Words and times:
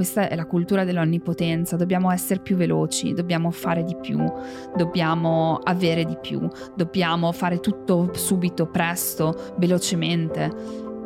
questa 0.00 0.30
è 0.30 0.34
la 0.34 0.46
cultura 0.46 0.84
dell'onnipotenza, 0.84 1.76
dobbiamo 1.76 2.10
essere 2.10 2.40
più 2.40 2.56
veloci, 2.56 3.12
dobbiamo 3.12 3.50
fare 3.50 3.84
di 3.84 3.94
più, 4.00 4.18
dobbiamo 4.74 5.60
avere 5.62 6.06
di 6.06 6.16
più, 6.18 6.48
dobbiamo 6.74 7.32
fare 7.32 7.60
tutto 7.60 8.08
subito, 8.14 8.64
presto, 8.64 9.52
velocemente. 9.58 10.50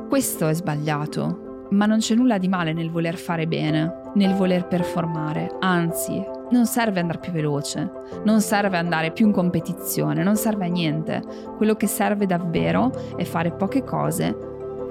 Questo 0.09 0.46
è 0.46 0.54
sbagliato, 0.54 1.67
ma 1.71 1.87
non 1.87 1.99
c'è 1.99 2.15
nulla 2.15 2.38
di 2.38 2.46
male 2.46 2.72
nel 2.72 2.88
voler 2.88 3.17
fare 3.17 3.49
bene, 3.49 4.12
nel 4.14 4.34
voler 4.34 4.68
performare, 4.68 5.56
anzi, 5.58 6.24
non 6.52 6.64
serve 6.64 7.00
andare 7.00 7.18
più 7.18 7.32
veloce, 7.32 7.90
non 8.22 8.40
serve 8.40 8.76
andare 8.76 9.11
più 9.11 9.26
in 9.26 9.32
competizione, 9.32 10.22
non 10.22 10.36
serve 10.36 10.66
a 10.66 10.70
niente. 10.70 11.20
Quello 11.56 11.74
che 11.74 11.88
serve 11.88 12.26
davvero 12.26 13.16
è 13.16 13.24
fare 13.24 13.50
poche 13.50 13.82
cose, 13.82 14.36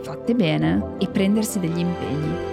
fatte 0.01 0.35
bene 0.35 0.95
e 0.97 1.07
prendersi 1.07 1.61
degli 1.61 1.79
impegni. 1.79 2.52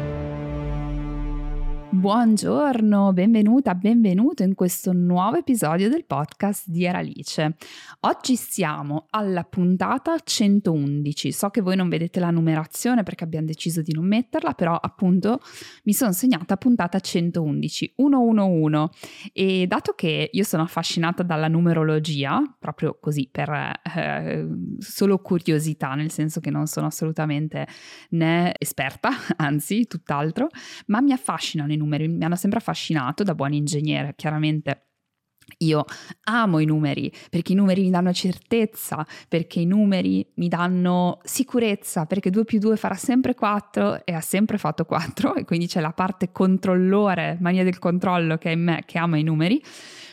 Buongiorno, 1.93 3.11
benvenuta, 3.11 3.75
benvenuto 3.75 4.43
in 4.43 4.55
questo 4.55 4.93
nuovo 4.93 5.35
episodio 5.35 5.89
del 5.89 6.05
podcast 6.05 6.69
di 6.69 6.85
Eralice. 6.85 7.57
Oggi 8.01 8.37
siamo 8.37 9.07
alla 9.09 9.43
puntata 9.43 10.17
111. 10.17 11.33
So 11.33 11.49
che 11.49 11.59
voi 11.59 11.75
non 11.75 11.89
vedete 11.89 12.21
la 12.21 12.31
numerazione 12.31 13.03
perché 13.03 13.25
abbiamo 13.25 13.45
deciso 13.45 13.81
di 13.81 13.91
non 13.91 14.07
metterla, 14.07 14.53
però 14.53 14.73
appunto 14.73 15.41
mi 15.83 15.91
sono 15.91 16.13
segnata 16.13 16.55
puntata 16.55 16.97
111, 16.97 17.95
111 17.97 18.89
e 19.33 19.67
dato 19.67 19.91
che 19.91 20.29
io 20.31 20.43
sono 20.45 20.63
affascinata 20.63 21.23
dalla 21.23 21.49
numerologia, 21.49 22.41
proprio 22.57 22.97
così 23.01 23.27
per 23.29 23.49
eh, 23.97 24.47
solo 24.79 25.19
curiosità, 25.19 25.93
nel 25.95 26.09
senso 26.09 26.39
che 26.39 26.51
non 26.51 26.67
sono 26.67 26.87
assolutamente 26.87 27.67
né 28.11 28.53
esperta, 28.57 29.09
anzi 29.35 29.85
tutt'altro, 29.87 30.47
ma 30.85 31.01
mi 31.01 31.11
affascinano 31.11 31.73
i 31.73 31.79
numeri, 31.81 32.07
mi 32.07 32.23
hanno 32.23 32.35
sempre 32.35 32.59
affascinato 32.59 33.23
da 33.23 33.35
buon 33.35 33.53
ingegnere, 33.53 34.13
chiaramente. 34.15 34.85
Io 35.57 35.83
amo 36.25 36.59
i 36.59 36.65
numeri 36.65 37.11
perché 37.29 37.51
i 37.51 37.55
numeri 37.55 37.81
mi 37.81 37.89
danno 37.89 38.13
certezza, 38.13 39.05
perché 39.27 39.59
i 39.59 39.65
numeri 39.65 40.25
mi 40.35 40.47
danno 40.47 41.19
sicurezza, 41.23 42.05
perché 42.05 42.29
2 42.29 42.45
più 42.45 42.59
2 42.59 42.77
farà 42.77 42.95
sempre 42.95 43.33
4 43.33 44.05
e 44.05 44.13
ha 44.13 44.21
sempre 44.21 44.57
fatto 44.57 44.85
4 44.85 45.35
e 45.35 45.43
quindi 45.43 45.67
c'è 45.67 45.81
la 45.81 45.91
parte 45.91 46.31
controllore, 46.31 47.37
mania 47.41 47.63
del 47.63 47.79
controllo 47.79 48.37
che 48.37 48.49
è 48.49 48.53
in 48.53 48.63
me 48.63 48.83
che 48.85 48.97
ama 48.97 49.17
i 49.17 49.23
numeri 49.23 49.61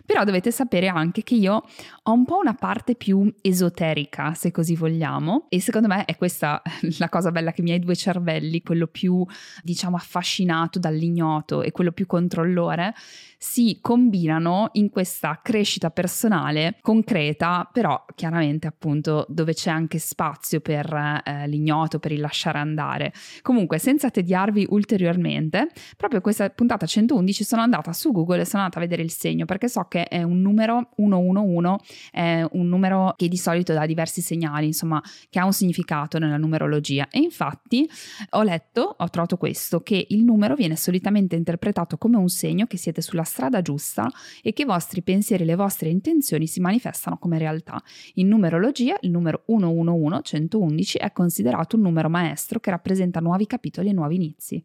però 0.09 0.25
dovete 0.25 0.51
sapere 0.51 0.89
anche 0.89 1.23
che 1.23 1.35
io 1.35 1.63
ho 2.03 2.13
un 2.15 2.25
po' 2.25 2.39
una 2.39 2.55
parte 2.55 2.95
più 2.95 3.31
esoterica, 3.43 4.33
se 4.33 4.51
così 4.51 4.75
vogliamo, 4.75 5.45
e 5.51 5.61
secondo 5.61 5.87
me 5.87 6.07
è 6.07 6.17
questa 6.17 6.63
la 6.97 7.11
cosa 7.11 7.31
bella 7.31 7.53
che 7.53 7.61
i 7.61 7.65
miei 7.65 7.79
due 7.79 7.95
cervelli, 7.95 8.63
quello 8.63 8.87
più 8.87 9.23
diciamo 9.63 9.97
affascinato 9.97 10.79
dall'ignoto 10.79 11.61
e 11.61 11.73
quello 11.73 11.93
più 11.93 12.07
controllore, 12.07 12.95
si 13.39 13.79
combinano 13.81 14.71
in 14.73 14.91
questa 14.91 15.41
crescita 15.43 15.91
personale 15.91 16.79
concreta, 16.81 17.69
però 17.73 18.05
chiaramente 18.17 18.67
appunto 18.67 19.25
dove 19.29 19.55
c'è 19.55 19.71
anche 19.71 20.01
spazio 20.01 20.61
per 20.61 21.23
eh, 21.25 21.47
l'ignoto, 21.47 22.01
per 22.01 22.11
il 22.11 22.21
lasciare 22.21 22.59
andare. 22.59 23.13
Comunque, 23.43 23.79
senza 23.79 24.11
tediarvi 24.11 24.67
ulteriormente, 24.71 25.69
proprio 25.97 26.21
questa 26.21 26.51
puntata 26.51 26.85
111 26.85 27.45
sono 27.45 27.63
andata 27.63 27.93
su 27.93 28.11
Google 28.11 28.41
e 28.41 28.45
sono 28.45 28.63
andata 28.63 28.79
a 28.79 28.83
vedere 28.83 29.03
il 29.03 29.13
segno 29.13 29.45
perché 29.45 29.69
so 29.69 29.85
che 29.85 30.05
è 30.05 30.23
un 30.25 30.41
numero 30.41 30.91
111, 30.97 31.77
è 32.11 32.45
un 32.51 32.69
numero 32.69 33.15
che 33.17 33.29
di 33.29 33.37
solito 33.37 33.73
dà 33.73 33.87
diversi 33.87 34.21
segnali, 34.21 34.67
insomma, 34.67 35.01
che 35.31 35.39
ha 35.39 35.45
un 35.45 35.53
significato 35.53 36.19
nella 36.19 36.37
numerologia. 36.37 37.07
E 37.09 37.21
infatti 37.21 37.89
ho 38.31 38.43
letto, 38.43 38.97
ho 38.99 39.09
trovato 39.11 39.37
questo, 39.37 39.81
che 39.81 40.07
il 40.09 40.25
numero 40.25 40.57
viene 40.57 40.75
solitamente 40.75 41.37
interpretato 41.37 41.97
come 41.99 42.17
un 42.17 42.29
segno 42.29 42.67
che 42.67 42.77
siete 42.77 43.01
sulla 43.01 43.25
strada 43.29 43.63
giusta 43.63 44.11
e 44.43 44.53
che 44.53 44.63
i 44.63 44.65
vostri 44.65 45.03
pensieri 45.03 45.43
e 45.43 45.47
le 45.47 45.55
vostre 45.55 45.89
intenzioni 45.91 46.47
si 46.47 46.61
manifestano 46.61 47.19
come 47.19 47.39
realtà. 47.39 47.81
In 48.15 48.29
numerologia 48.29 48.97
il 49.03 49.11
numero 49.11 49.45
111, 49.47 50.23
111 50.23 50.99
è 50.99 51.13
considerato 51.13 51.77
un 51.77 51.83
numero 51.83 52.09
maestro 52.09 52.59
che 52.61 52.71
rappresenta 52.71 53.21
nuovi 53.21 53.47
capitoli 53.47 53.91
e 53.91 53.93
nuovi 53.93 54.17
inizi. 54.17 54.65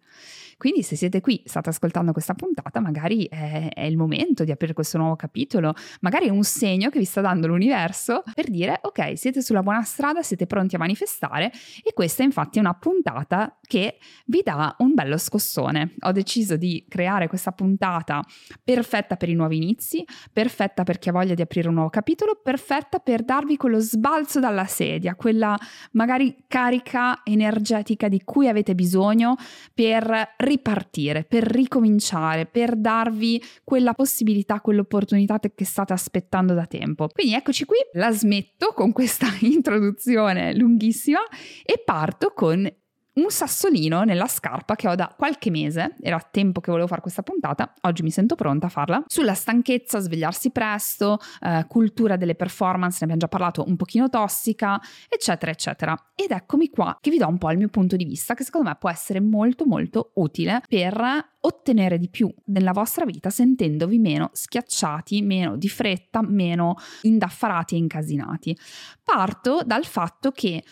Quindi 0.58 0.82
se 0.84 0.96
siete 0.96 1.20
qui, 1.20 1.42
state 1.46 1.70
ascoltando 1.70 2.12
questa 2.12 2.34
puntata, 2.36 2.80
magari 2.80 3.26
è, 3.26 3.70
è, 3.74 3.82
il 3.82 3.98
momento 3.98 4.44
di 4.44 4.52
aprire 4.52 4.74
questo 4.74 4.98
nuovo 4.98 5.16
capitolo, 5.16 5.74
magari 6.02 6.28
è 6.28 6.30
un 6.30 6.44
segno 6.44 6.90
che 6.90 7.00
vi 7.00 7.06
sta 7.06 7.22
dando 7.22 7.48
l'universo 7.48 8.24
per 8.34 8.50
dire 8.50 8.80
ok, 8.82 9.18
siete 9.18 9.42
sulla 9.42 9.62
buona 9.62 9.84
strada, 9.84 10.22
siete 10.22 10.46
pronti 10.46 10.76
a 10.76 10.80
manifestare 10.80 11.52
e 11.84 11.94
questa 11.94 12.24
infatti 12.24 12.60
è 12.60 12.62
una 12.62 12.76
puntata 12.76 13.58
che 13.62 13.98
vi 14.26 14.42
dà 14.44 14.76
un 14.80 14.94
bello 14.94 15.18
scossone. 15.18 15.96
Ho 16.02 16.12
deciso 16.12 16.56
di 16.56 16.86
creare 16.88 17.28
questa 17.28 17.52
puntata 17.52 18.24
perfetta 18.64 19.16
per 19.16 19.30
i 19.30 19.34
nuovi 19.34 19.58
inizi, 19.58 20.04
perfetta 20.32 20.84
per 20.84 21.00
chi 21.00 21.10
ha 21.10 21.12
voglia 21.12 21.34
di 21.34 21.42
aprire 21.42 21.68
un 21.68 21.76
nuovo 21.76 21.90
capitolo, 21.90 22.40
perfetta 22.42 23.00
per 23.00 23.24
darvi 23.24 23.58
quello 23.58 23.80
sbalzo 23.80 24.40
dalla 24.40 24.66
sedia, 24.66 25.16
quella 25.16 25.58
magari 25.92 26.44
carica 26.48 27.22
energetica 27.24 28.08
di 28.08 28.22
cui 28.24 28.48
avete 28.48 28.76
bisogno 28.76 29.36
per 29.74 30.36
ripartire, 30.38 31.24
per 31.24 31.44
ricominciare, 31.44 32.46
per 32.46 32.76
darvi 32.76 33.42
quella 33.64 33.94
possibilità, 33.94 34.62
quell'opportunità 34.62 35.40
che 35.40 35.66
state 35.66 35.94
aspettando 35.94 36.54
da 36.54 36.66
tempo. 36.66 37.08
Quindi 37.08 37.36
eccoci 37.36 37.66
qui, 37.66 37.78
la 37.94 38.12
smetto 38.12 38.74
con 38.74 38.92
questa 38.92 39.28
introduzione 39.42 40.56
lunghissima 40.56 41.20
e 41.64 41.82
parto 41.84 42.34
con 42.34 42.70
un 43.14 43.30
sassolino 43.30 44.04
nella 44.04 44.28
scarpa 44.28 44.76
che 44.76 44.88
ho 44.88 44.96
da 44.96 45.14
qualche 45.16 45.52
mese, 45.52 45.96
era 46.02 46.20
tempo 46.20 46.62
che 46.62 46.72
volevo 46.72 46.88
fare 46.88 47.02
questa 47.02 47.22
puntata, 47.22 47.74
oggi 47.82 48.02
mi 48.02 48.10
sento 48.10 48.36
pronta 48.36 48.68
a 48.68 48.70
farla, 48.70 49.04
sulla 49.08 49.34
stanchezza, 49.34 50.00
svegliarsi 50.00 50.52
presto, 50.52 51.20
eh, 51.42 51.66
cultura 51.68 52.16
delle 52.16 52.36
performance, 52.36 52.98
ne 53.00 53.12
abbiamo 53.12 53.20
già 53.20 53.28
parlato, 53.28 53.64
un 53.68 53.76
pochino 53.76 54.10
tossica, 54.10 54.80
eccetera, 55.08 55.52
eccetera. 55.52 55.96
Ed 56.16 56.32
eccomi 56.32 56.70
qua 56.70 56.98
che 57.00 57.10
vi 57.10 57.18
do 57.18 57.28
un 57.28 57.38
po' 57.38 57.52
il 57.52 57.58
mio 57.58 57.70
punto 57.70 57.96
di 57.96 58.06
vista, 58.06 58.34
che 58.34 58.44
secondo 58.44 58.70
me 58.70 58.76
può 58.80 58.90
essere 58.90 59.20
molto 59.20 59.66
molto 59.66 60.12
utile 60.16 60.62
per 60.68 61.32
ottenere 61.46 61.98
di 61.98 62.10
più 62.10 62.34
nella 62.46 62.72
vostra 62.72 63.06
vita 63.06 63.30
sentendovi 63.30 64.00
meno 64.00 64.30
schiacciati, 64.32 65.22
meno 65.22 65.58
di 65.58 65.68
fretta, 65.68 66.22
meno 66.22 66.76
indaffarati 67.02 67.76
e 67.76 67.80
incasinati. 67.80 68.58
Parto 69.04 69.62
dal 69.66 69.86
fatto 69.86 70.32
che 70.32 70.64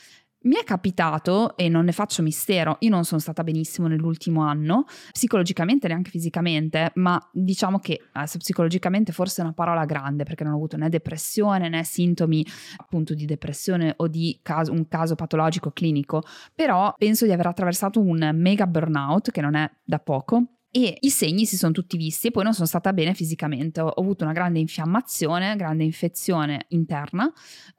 mi 0.43 0.55
è 0.55 0.63
capitato, 0.63 1.55
e 1.55 1.69
non 1.69 1.85
ne 1.85 1.91
faccio 1.91 2.21
mistero, 2.21 2.77
io 2.79 2.89
non 2.89 3.03
sono 3.03 3.19
stata 3.19 3.43
benissimo 3.43 3.87
nell'ultimo 3.87 4.41
anno, 4.41 4.85
psicologicamente 5.11 5.87
neanche 5.87 6.09
fisicamente, 6.09 6.91
ma 6.95 7.19
diciamo 7.31 7.79
che 7.79 8.07
adesso 8.13 8.37
psicologicamente 8.37 9.11
forse 9.11 9.41
è 9.41 9.43
una 9.43 9.53
parola 9.53 9.85
grande 9.85 10.23
perché 10.23 10.43
non 10.43 10.53
ho 10.53 10.55
avuto 10.55 10.77
né 10.77 10.89
depressione 10.89 11.69
né 11.69 11.83
sintomi 11.83 12.45
appunto 12.77 13.13
di 13.13 13.25
depressione 13.25 13.93
o 13.97 14.07
di 14.07 14.39
caso, 14.41 14.71
un 14.71 14.87
caso 14.87 15.15
patologico 15.15 15.71
clinico, 15.71 16.23
però 16.55 16.93
penso 16.97 17.25
di 17.25 17.31
aver 17.31 17.47
attraversato 17.47 17.99
un 17.99 18.31
mega 18.33 18.65
burnout 18.65 19.31
che 19.31 19.41
non 19.41 19.55
è 19.55 19.69
da 19.83 19.99
poco 19.99 20.60
e 20.71 20.97
i 21.01 21.09
segni 21.09 21.45
si 21.45 21.57
sono 21.57 21.73
tutti 21.73 21.97
visti 21.97 22.27
e 22.27 22.31
poi 22.31 22.43
non 22.43 22.53
sono 22.53 22.65
stata 22.65 22.93
bene 22.93 23.13
fisicamente, 23.13 23.81
ho 23.81 23.89
avuto 23.89 24.23
una 24.23 24.33
grande 24.33 24.59
infiammazione, 24.59 25.55
grande 25.57 25.83
infezione 25.83 26.65
interna, 26.69 27.31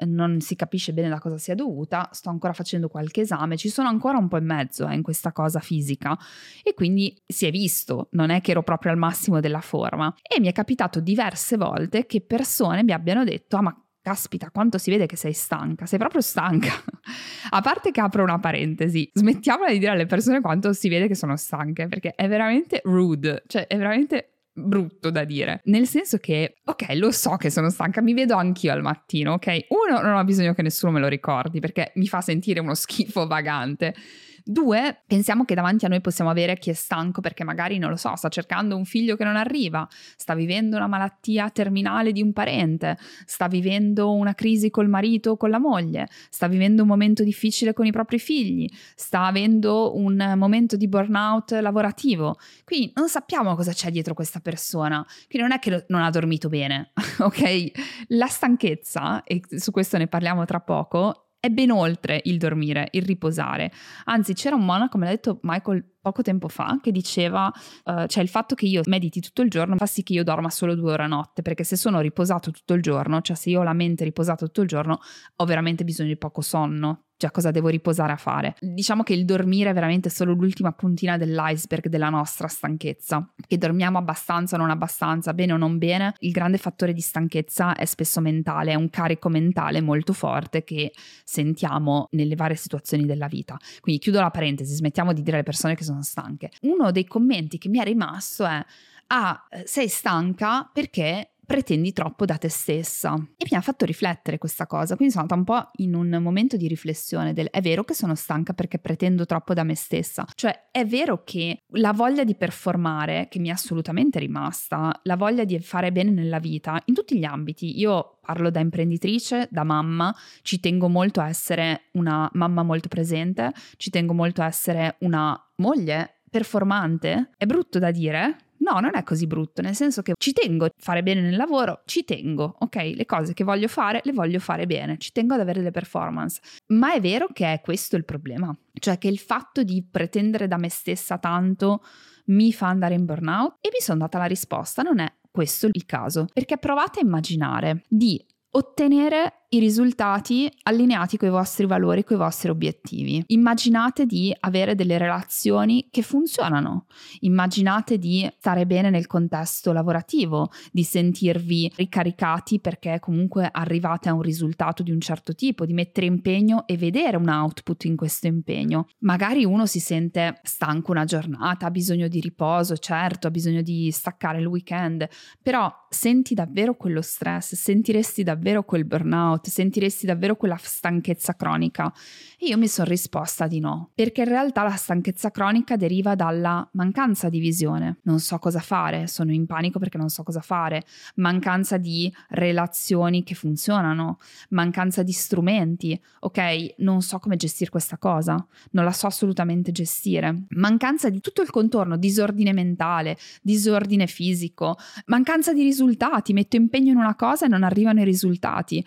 non 0.06 0.40
si 0.40 0.56
capisce 0.56 0.92
bene 0.92 1.08
da 1.08 1.18
cosa 1.18 1.38
sia 1.38 1.54
dovuta, 1.54 2.10
sto 2.12 2.28
ancora 2.28 2.52
facendo 2.52 2.88
qualche 2.88 3.22
esame, 3.22 3.56
ci 3.56 3.70
sono 3.70 3.88
ancora 3.88 4.18
un 4.18 4.28
po' 4.28 4.36
in 4.36 4.44
mezzo 4.44 4.86
eh, 4.86 4.94
in 4.94 5.02
questa 5.02 5.32
cosa 5.32 5.60
fisica. 5.60 6.18
E 6.62 6.74
quindi 6.74 7.20
si 7.26 7.46
è 7.46 7.50
visto, 7.50 8.08
non 8.12 8.28
è 8.28 8.42
che 8.42 8.50
ero 8.50 8.62
proprio 8.62 8.92
al 8.92 8.98
massimo 8.98 9.40
della 9.40 9.60
forma. 9.60 10.14
E 10.22 10.38
mi 10.38 10.48
è 10.48 10.52
capitato 10.52 11.00
diverse 11.00 11.56
volte 11.56 12.04
che 12.04 12.20
persone 12.20 12.82
mi 12.82 12.92
abbiano 12.92 13.24
detto 13.24 13.56
ah 13.56 13.62
ma 13.62 13.86
Caspita, 14.02 14.50
quanto 14.50 14.78
si 14.78 14.90
vede 14.90 15.06
che 15.06 15.14
sei 15.14 15.32
stanca, 15.32 15.86
sei 15.86 15.98
proprio 16.00 16.20
stanca. 16.20 16.72
A 17.50 17.60
parte 17.60 17.92
che 17.92 18.00
apro 18.00 18.24
una 18.24 18.40
parentesi, 18.40 19.08
smettiamola 19.12 19.70
di 19.70 19.78
dire 19.78 19.92
alle 19.92 20.06
persone 20.06 20.40
quanto 20.40 20.72
si 20.72 20.88
vede 20.88 21.06
che 21.06 21.14
sono 21.14 21.36
stanche, 21.36 21.86
perché 21.86 22.12
è 22.16 22.26
veramente 22.26 22.80
rude, 22.82 23.44
cioè 23.46 23.68
è 23.68 23.76
veramente 23.76 24.32
brutto 24.52 25.10
da 25.10 25.22
dire. 25.22 25.60
Nel 25.64 25.86
senso 25.86 26.18
che, 26.18 26.56
ok, 26.64 26.94
lo 26.94 27.12
so 27.12 27.36
che 27.36 27.48
sono 27.48 27.70
stanca, 27.70 28.02
mi 28.02 28.12
vedo 28.12 28.34
anch'io 28.34 28.72
al 28.72 28.82
mattino, 28.82 29.34
ok? 29.34 29.66
Uno, 29.68 30.00
non 30.00 30.16
ho 30.16 30.24
bisogno 30.24 30.52
che 30.52 30.62
nessuno 30.62 30.92
me 30.92 30.98
lo 31.00 31.08
ricordi, 31.08 31.60
perché 31.60 31.92
mi 31.94 32.08
fa 32.08 32.20
sentire 32.20 32.58
uno 32.58 32.74
schifo 32.74 33.28
vagante. 33.28 33.94
Due, 34.44 35.02
pensiamo 35.06 35.44
che 35.44 35.54
davanti 35.54 35.84
a 35.84 35.88
noi 35.88 36.00
possiamo 36.00 36.30
avere 36.30 36.58
chi 36.58 36.70
è 36.70 36.72
stanco 36.72 37.20
perché 37.20 37.44
magari, 37.44 37.78
non 37.78 37.90
lo 37.90 37.96
so, 37.96 38.14
sta 38.16 38.28
cercando 38.28 38.76
un 38.76 38.84
figlio 38.84 39.16
che 39.16 39.24
non 39.24 39.36
arriva, 39.36 39.86
sta 40.16 40.34
vivendo 40.34 40.76
una 40.76 40.86
malattia 40.86 41.50
terminale 41.50 42.12
di 42.12 42.22
un 42.22 42.32
parente, 42.32 42.98
sta 43.24 43.46
vivendo 43.46 44.12
una 44.12 44.34
crisi 44.34 44.70
col 44.70 44.88
marito 44.88 45.32
o 45.32 45.36
con 45.36 45.50
la 45.50 45.58
moglie, 45.58 46.08
sta 46.30 46.48
vivendo 46.48 46.82
un 46.82 46.88
momento 46.88 47.22
difficile 47.22 47.72
con 47.72 47.86
i 47.86 47.92
propri 47.92 48.18
figli, 48.18 48.68
sta 48.94 49.26
avendo 49.26 49.96
un 49.96 50.34
momento 50.36 50.76
di 50.76 50.88
burnout 50.88 51.52
lavorativo. 51.52 52.36
Quindi 52.64 52.92
non 52.96 53.08
sappiamo 53.08 53.54
cosa 53.54 53.72
c'è 53.72 53.90
dietro 53.90 54.14
questa 54.14 54.40
persona. 54.40 55.04
Quindi 55.28 55.48
non 55.48 55.52
è 55.52 55.58
che 55.58 55.84
non 55.88 56.02
ha 56.02 56.10
dormito 56.10 56.48
bene, 56.48 56.92
ok? 57.18 57.70
La 58.08 58.26
stanchezza, 58.26 59.22
e 59.22 59.40
su 59.56 59.70
questo 59.70 59.98
ne 59.98 60.08
parliamo 60.08 60.44
tra 60.44 60.60
poco, 60.60 61.31
è 61.44 61.50
ben 61.50 61.72
oltre 61.72 62.20
il 62.26 62.38
dormire, 62.38 62.86
il 62.92 63.02
riposare. 63.02 63.72
Anzi, 64.04 64.32
c'era 64.32 64.54
un 64.54 64.64
monaco, 64.64 64.96
me 64.96 65.06
l'ha 65.06 65.10
detto 65.10 65.40
Michael 65.42 65.84
poco 66.00 66.22
tempo 66.22 66.46
fa, 66.46 66.78
che 66.80 66.92
diceva, 66.92 67.52
uh, 67.84 68.06
cioè 68.06 68.22
il 68.22 68.28
fatto 68.28 68.54
che 68.54 68.66
io 68.66 68.82
mediti 68.84 69.20
tutto 69.20 69.42
il 69.42 69.50
giorno 69.50 69.76
fa 69.76 69.86
sì 69.86 70.04
che 70.04 70.12
io 70.12 70.22
dorma 70.22 70.50
solo 70.50 70.76
due 70.76 70.92
ore 70.92 71.02
a 71.02 71.08
notte, 71.08 71.42
perché 71.42 71.64
se 71.64 71.74
sono 71.74 71.98
riposato 71.98 72.52
tutto 72.52 72.74
il 72.74 72.82
giorno, 72.82 73.20
cioè 73.22 73.34
se 73.34 73.50
io 73.50 73.58
ho 73.58 73.64
la 73.64 73.72
mente 73.72 74.04
riposata 74.04 74.46
tutto 74.46 74.60
il 74.60 74.68
giorno, 74.68 75.00
ho 75.34 75.44
veramente 75.44 75.82
bisogno 75.82 76.10
di 76.10 76.16
poco 76.16 76.42
sonno, 76.42 77.06
cioè 77.16 77.32
cosa 77.32 77.50
devo 77.50 77.68
riposare 77.68 78.12
a 78.12 78.16
fare. 78.16 78.54
Diciamo 78.60 79.02
che 79.02 79.12
il 79.12 79.24
dormire 79.24 79.70
è 79.70 79.72
veramente 79.72 80.10
solo 80.10 80.34
l'ultima 80.34 80.70
puntina 80.70 81.16
dell'iceberg 81.16 81.88
della 81.88 82.08
nostra 82.08 82.46
stanchezza, 82.46 83.32
che 83.52 83.58
dormiamo 83.58 83.98
abbastanza 83.98 84.56
o 84.56 84.58
non 84.58 84.70
abbastanza, 84.70 85.34
bene 85.34 85.52
o 85.52 85.58
non 85.58 85.76
bene, 85.76 86.14
il 86.20 86.30
grande 86.30 86.56
fattore 86.56 86.94
di 86.94 87.02
stanchezza 87.02 87.74
è 87.74 87.84
spesso 87.84 88.22
mentale, 88.22 88.72
è 88.72 88.76
un 88.76 88.88
carico 88.88 89.28
mentale 89.28 89.82
molto 89.82 90.14
forte 90.14 90.64
che 90.64 90.90
sentiamo 91.22 92.08
nelle 92.12 92.34
varie 92.34 92.56
situazioni 92.56 93.04
della 93.04 93.26
vita. 93.26 93.58
Quindi 93.80 94.00
chiudo 94.00 94.20
la 94.20 94.30
parentesi, 94.30 94.74
smettiamo 94.74 95.12
di 95.12 95.20
dire 95.20 95.36
alle 95.36 95.44
persone 95.44 95.74
che 95.74 95.84
sono 95.84 96.02
stanche. 96.02 96.50
Uno 96.62 96.90
dei 96.92 97.04
commenti 97.04 97.58
che 97.58 97.68
mi 97.68 97.78
è 97.78 97.84
rimasto 97.84 98.46
è 98.46 98.64
ah, 99.08 99.46
sei 99.64 99.88
stanca 99.88 100.70
perché 100.72 101.31
pretendi 101.44 101.92
troppo 101.92 102.24
da 102.24 102.36
te 102.36 102.48
stessa. 102.48 103.14
E 103.36 103.46
mi 103.50 103.56
ha 103.56 103.60
fatto 103.60 103.84
riflettere 103.84 104.38
questa 104.38 104.66
cosa, 104.66 104.96
quindi 104.96 105.14
sono 105.14 105.26
andata 105.28 105.40
un 105.40 105.62
po' 105.62 105.70
in 105.82 105.94
un 105.94 106.22
momento 106.22 106.56
di 106.56 106.68
riflessione 106.68 107.32
del 107.32 107.50
è 107.50 107.60
vero 107.60 107.84
che 107.84 107.94
sono 107.94 108.14
stanca 108.14 108.52
perché 108.52 108.78
pretendo 108.78 109.26
troppo 109.26 109.54
da 109.54 109.62
me 109.62 109.74
stessa, 109.74 110.24
cioè 110.34 110.68
è 110.70 110.86
vero 110.86 111.22
che 111.24 111.58
la 111.72 111.92
voglia 111.92 112.24
di 112.24 112.34
performare, 112.34 113.28
che 113.28 113.38
mi 113.38 113.48
è 113.48 113.52
assolutamente 113.52 114.18
rimasta, 114.18 114.98
la 115.02 115.16
voglia 115.16 115.44
di 115.44 115.58
fare 115.60 115.92
bene 115.92 116.10
nella 116.10 116.38
vita, 116.38 116.80
in 116.86 116.94
tutti 116.94 117.18
gli 117.18 117.24
ambiti, 117.24 117.78
io 117.78 118.18
parlo 118.20 118.50
da 118.50 118.60
imprenditrice, 118.60 119.48
da 119.50 119.64
mamma, 119.64 120.14
ci 120.42 120.60
tengo 120.60 120.88
molto 120.88 121.20
a 121.20 121.28
essere 121.28 121.88
una 121.92 122.28
mamma 122.34 122.62
molto 122.62 122.88
presente, 122.88 123.52
ci 123.76 123.90
tengo 123.90 124.14
molto 124.14 124.42
a 124.42 124.46
essere 124.46 124.96
una 125.00 125.38
moglie 125.56 126.21
performante. 126.32 127.30
È 127.36 127.44
brutto 127.44 127.78
da 127.78 127.90
dire, 127.90 128.38
No, 128.62 128.78
non 128.78 128.92
è 128.94 129.02
così 129.02 129.26
brutto, 129.26 129.60
nel 129.60 129.74
senso 129.74 130.02
che 130.02 130.12
ci 130.16 130.32
tengo 130.32 130.66
a 130.66 130.70
fare 130.76 131.02
bene 131.02 131.20
nel 131.20 131.34
lavoro, 131.34 131.82
ci 131.84 132.04
tengo, 132.04 132.54
ok? 132.60 132.92
Le 132.94 133.04
cose 133.06 133.34
che 133.34 133.42
voglio 133.42 133.66
fare, 133.66 134.00
le 134.04 134.12
voglio 134.12 134.38
fare 134.38 134.66
bene, 134.66 134.98
ci 134.98 135.10
tengo 135.10 135.34
ad 135.34 135.40
avere 135.40 135.58
delle 135.58 135.72
performance. 135.72 136.40
Ma 136.68 136.94
è 136.94 137.00
vero 137.00 137.26
che 137.32 137.52
è 137.52 137.60
questo 137.60 137.96
il 137.96 138.04
problema, 138.04 138.56
cioè 138.78 138.98
che 138.98 139.08
il 139.08 139.18
fatto 139.18 139.64
di 139.64 139.84
pretendere 139.88 140.46
da 140.46 140.58
me 140.58 140.68
stessa 140.68 141.18
tanto 141.18 141.82
mi 142.26 142.52
fa 142.52 142.68
andare 142.68 142.94
in 142.94 143.04
burnout? 143.04 143.56
E 143.60 143.70
mi 143.72 143.80
sono 143.80 143.98
data 143.98 144.18
la 144.18 144.26
risposta, 144.26 144.82
non 144.82 145.00
è 145.00 145.12
questo 145.28 145.66
il 145.66 145.84
caso, 145.84 146.26
perché 146.32 146.56
provate 146.56 147.00
a 147.00 147.02
immaginare 147.02 147.82
di 147.88 148.24
ottenere 148.50 149.41
i 149.54 149.58
risultati 149.58 150.50
allineati 150.62 151.18
con 151.18 151.28
i 151.28 151.30
vostri 151.30 151.66
valori, 151.66 152.04
con 152.04 152.16
i 152.16 152.18
vostri 152.18 152.48
obiettivi. 152.48 153.22
Immaginate 153.28 154.06
di 154.06 154.34
avere 154.40 154.74
delle 154.74 154.96
relazioni 154.96 155.88
che 155.90 156.00
funzionano, 156.00 156.86
immaginate 157.20 157.98
di 157.98 158.26
stare 158.38 158.64
bene 158.64 158.88
nel 158.88 159.06
contesto 159.06 159.72
lavorativo, 159.72 160.50
di 160.70 160.82
sentirvi 160.82 161.70
ricaricati 161.76 162.60
perché 162.60 162.98
comunque 162.98 163.46
arrivate 163.52 164.08
a 164.08 164.14
un 164.14 164.22
risultato 164.22 164.82
di 164.82 164.90
un 164.90 165.00
certo 165.00 165.34
tipo, 165.34 165.66
di 165.66 165.74
mettere 165.74 166.06
impegno 166.06 166.66
e 166.66 166.78
vedere 166.78 167.18
un 167.18 167.28
output 167.28 167.84
in 167.84 167.96
questo 167.96 168.28
impegno. 168.28 168.88
Magari 169.00 169.44
uno 169.44 169.66
si 169.66 169.80
sente 169.80 170.40
stanco 170.44 170.92
una 170.92 171.04
giornata, 171.04 171.66
ha 171.66 171.70
bisogno 171.70 172.08
di 172.08 172.20
riposo, 172.20 172.78
certo, 172.78 173.26
ha 173.26 173.30
bisogno 173.30 173.60
di 173.60 173.90
staccare 173.90 174.40
il 174.40 174.46
weekend, 174.46 175.06
però 175.42 175.70
senti 175.90 176.32
davvero 176.32 176.74
quello 176.74 177.02
stress, 177.02 177.54
sentiresti 177.54 178.22
davvero 178.22 178.62
quel 178.62 178.86
burnout 178.86 179.40
burnout, 179.42 179.48
sentiresti 179.48 180.06
davvero 180.06 180.36
quella 180.36 180.58
stanchezza 180.60 181.34
cronica? 181.34 181.92
E 182.38 182.46
io 182.46 182.58
mi 182.58 182.68
sono 182.68 182.88
risposta 182.88 183.46
di 183.46 183.60
no, 183.60 183.90
perché 183.94 184.22
in 184.22 184.28
realtà 184.28 184.62
la 184.62 184.70
stanchezza 184.70 185.30
cronica 185.30 185.76
deriva 185.76 186.14
dalla 186.14 186.68
mancanza 186.72 187.28
di 187.28 187.38
visione. 187.38 187.98
Non 188.02 188.20
so 188.20 188.38
cosa 188.38 188.60
fare, 188.60 189.06
sono 189.06 189.32
in 189.32 189.46
panico 189.46 189.78
perché 189.78 189.98
non 189.98 190.08
so 190.08 190.22
cosa 190.22 190.40
fare, 190.40 190.84
mancanza 191.16 191.76
di 191.76 192.12
relazioni 192.30 193.22
che 193.22 193.34
funzionano, 193.34 194.18
mancanza 194.50 195.02
di 195.02 195.12
strumenti, 195.12 196.00
ok, 196.20 196.74
non 196.78 197.02
so 197.02 197.18
come 197.18 197.36
gestire 197.36 197.70
questa 197.70 197.98
cosa, 197.98 198.44
non 198.72 198.84
la 198.84 198.92
so 198.92 199.06
assolutamente 199.06 199.72
gestire, 199.72 200.46
mancanza 200.50 201.10
di 201.10 201.20
tutto 201.20 201.42
il 201.42 201.50
contorno, 201.50 201.96
disordine 201.96 202.52
mentale, 202.52 203.16
disordine 203.40 204.06
fisico, 204.06 204.76
mancanza 205.06 205.52
di 205.52 205.62
risultati, 205.62 206.32
metto 206.32 206.56
impegno 206.56 206.90
in 206.90 206.96
una 206.96 207.14
cosa 207.14 207.46
e 207.46 207.48
non 207.48 207.62
arrivano 207.62 208.00
i 208.00 208.04
risultati. 208.04 208.84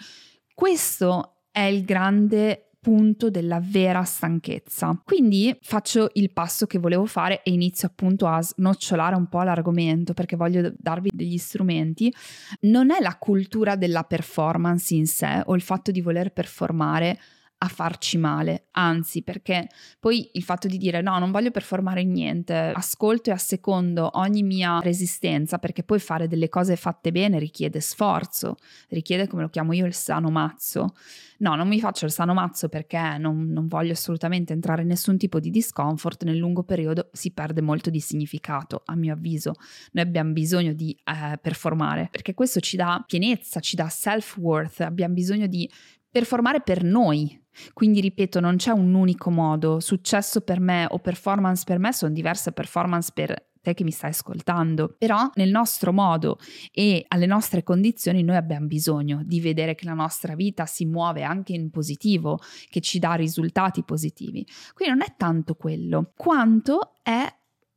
Questo 0.56 1.42
è 1.52 1.64
il 1.64 1.84
grande 1.84 2.70
punto 2.80 3.30
della 3.30 3.60
vera 3.62 4.04
stanchezza. 4.04 4.98
Quindi 5.04 5.54
faccio 5.62 6.12
il 6.14 6.32
passo 6.32 6.66
che 6.66 6.80
volevo 6.80 7.06
fare 7.06 7.44
e 7.44 7.52
inizio 7.52 7.90
appunto 7.90 8.26
a 8.26 8.42
snocciolare 8.42 9.16
un 9.16 9.28
po' 9.28 9.42
l'argomento 9.42 10.14
perché 10.14 10.38
voglio 10.38 10.72
darvi 10.78 11.10
degli 11.14 11.38
strumenti. 11.38 12.14
Non 12.62 12.92
è 12.92 13.02
la 13.02 13.18
cultura 13.18 13.76
della 13.76 14.04
performance 14.04 14.94
in 14.94 15.08
sé 15.08 15.42
o 15.46 15.56
il 15.56 15.62
fatto 15.62 15.92
di 15.92 16.00
voler 16.00 16.32
performare 16.32 17.20
a 17.58 17.68
farci 17.68 18.18
male, 18.18 18.68
anzi 18.72 19.24
perché 19.24 19.68
poi 20.00 20.30
il 20.34 20.44
fatto 20.44 20.68
di 20.68 20.78
dire 20.78 21.02
no, 21.02 21.18
non 21.20 21.32
voglio 21.32 21.52
performare 21.52 22.04
niente, 22.04 22.54
ascolto 22.54 23.30
e 23.30 23.34
assecondo 23.34 24.10
ogni 24.20 24.44
mia 24.44 24.80
resistenza 24.80 25.58
perché 25.58 25.84
poi 25.84 26.00
fare 26.00 26.28
delle 26.28 26.50
cose 26.50 26.76
fatte 26.76 27.12
bene 27.12 27.40
richiede 27.40 27.80
sforzo, 27.80 28.58
richiede 28.90 29.28
come 29.28 29.44
lo 29.44 29.50
chiamo 29.50 29.74
io 29.74 29.86
il 29.86 29.94
sano 29.94 30.30
mazzo. 30.30 30.94
No, 31.38 31.56
non 31.56 31.68
mi 31.68 31.80
faccio 31.80 32.06
il 32.06 32.12
sano 32.12 32.34
mazzo 32.34 32.70
perché 32.70 33.18
non, 33.18 33.50
non 33.50 33.68
voglio 33.68 33.94
assolutamente 33.94 34.54
entrare 34.54 34.84
in 34.84 34.88
nessun 34.90 35.18
tipo 35.18 35.40
di 35.40 35.50
discomfort, 35.50 36.24
nel 36.24 36.38
lungo 36.38 36.64
periodo 36.64 37.10
si 37.14 37.32
perde 37.32 37.62
molto 37.62 37.90
di 37.90 38.00
significato, 38.00 38.84
a 38.86 38.96
mio 38.96 39.14
avviso. 39.14 39.54
Noi 39.94 40.04
abbiamo 40.06 40.32
bisogno 40.32 40.74
di 40.74 40.98
eh, 41.04 41.38
performare 41.38 42.10
perché 42.12 42.34
questo 42.34 42.60
ci 42.60 42.78
dà 42.78 43.04
pienezza, 43.06 43.60
ci 43.60 43.76
dà 43.76 43.90
self-worth, 43.90 44.82
abbiamo 44.82 45.14
bisogno 45.14 45.48
di 45.48 45.70
performare 46.10 46.62
per 46.62 46.82
noi, 46.82 47.38
quindi 47.74 48.02
ripeto, 48.02 48.40
non 48.40 48.56
c'è 48.58 48.72
un 48.72 48.94
unico 48.94 49.30
modo, 49.30 49.80
successo 49.80 50.42
per 50.42 50.60
me 50.60 50.86
o 50.90 51.00
performance 51.00 51.64
per 51.66 51.80
me 51.80 51.94
sono 51.94 52.12
diverse 52.12 52.52
performance 52.52 53.12
per 53.14 53.54
te 53.66 53.74
che 53.74 53.84
mi 53.84 53.92
stai 53.92 54.12
ascoltando, 54.12 54.96
però 54.98 55.30
nel 55.34 55.50
nostro 55.50 55.92
modo 55.92 56.38
e 56.72 57.04
alle 57.08 57.26
nostre 57.26 57.64
condizioni 57.64 58.22
noi 58.22 58.36
abbiamo 58.36 58.68
bisogno 58.68 59.24
di 59.26 59.42
vedere 59.42 59.74
che 59.74 59.86
la 59.86 59.96
nostra 59.96 60.36
vita 60.36 60.68
si 60.68 60.86
muove 60.86 61.24
anche 61.24 61.54
in 61.54 61.72
positivo, 61.72 62.40
che 62.70 62.80
ci 62.80 63.00
dà 63.00 63.14
risultati 63.14 63.84
positivi. 63.84 64.46
Quindi 64.74 64.96
non 64.96 65.04
è 65.08 65.16
tanto 65.18 65.56
quello, 65.56 66.12
quanto 66.16 66.94
è 67.02 67.26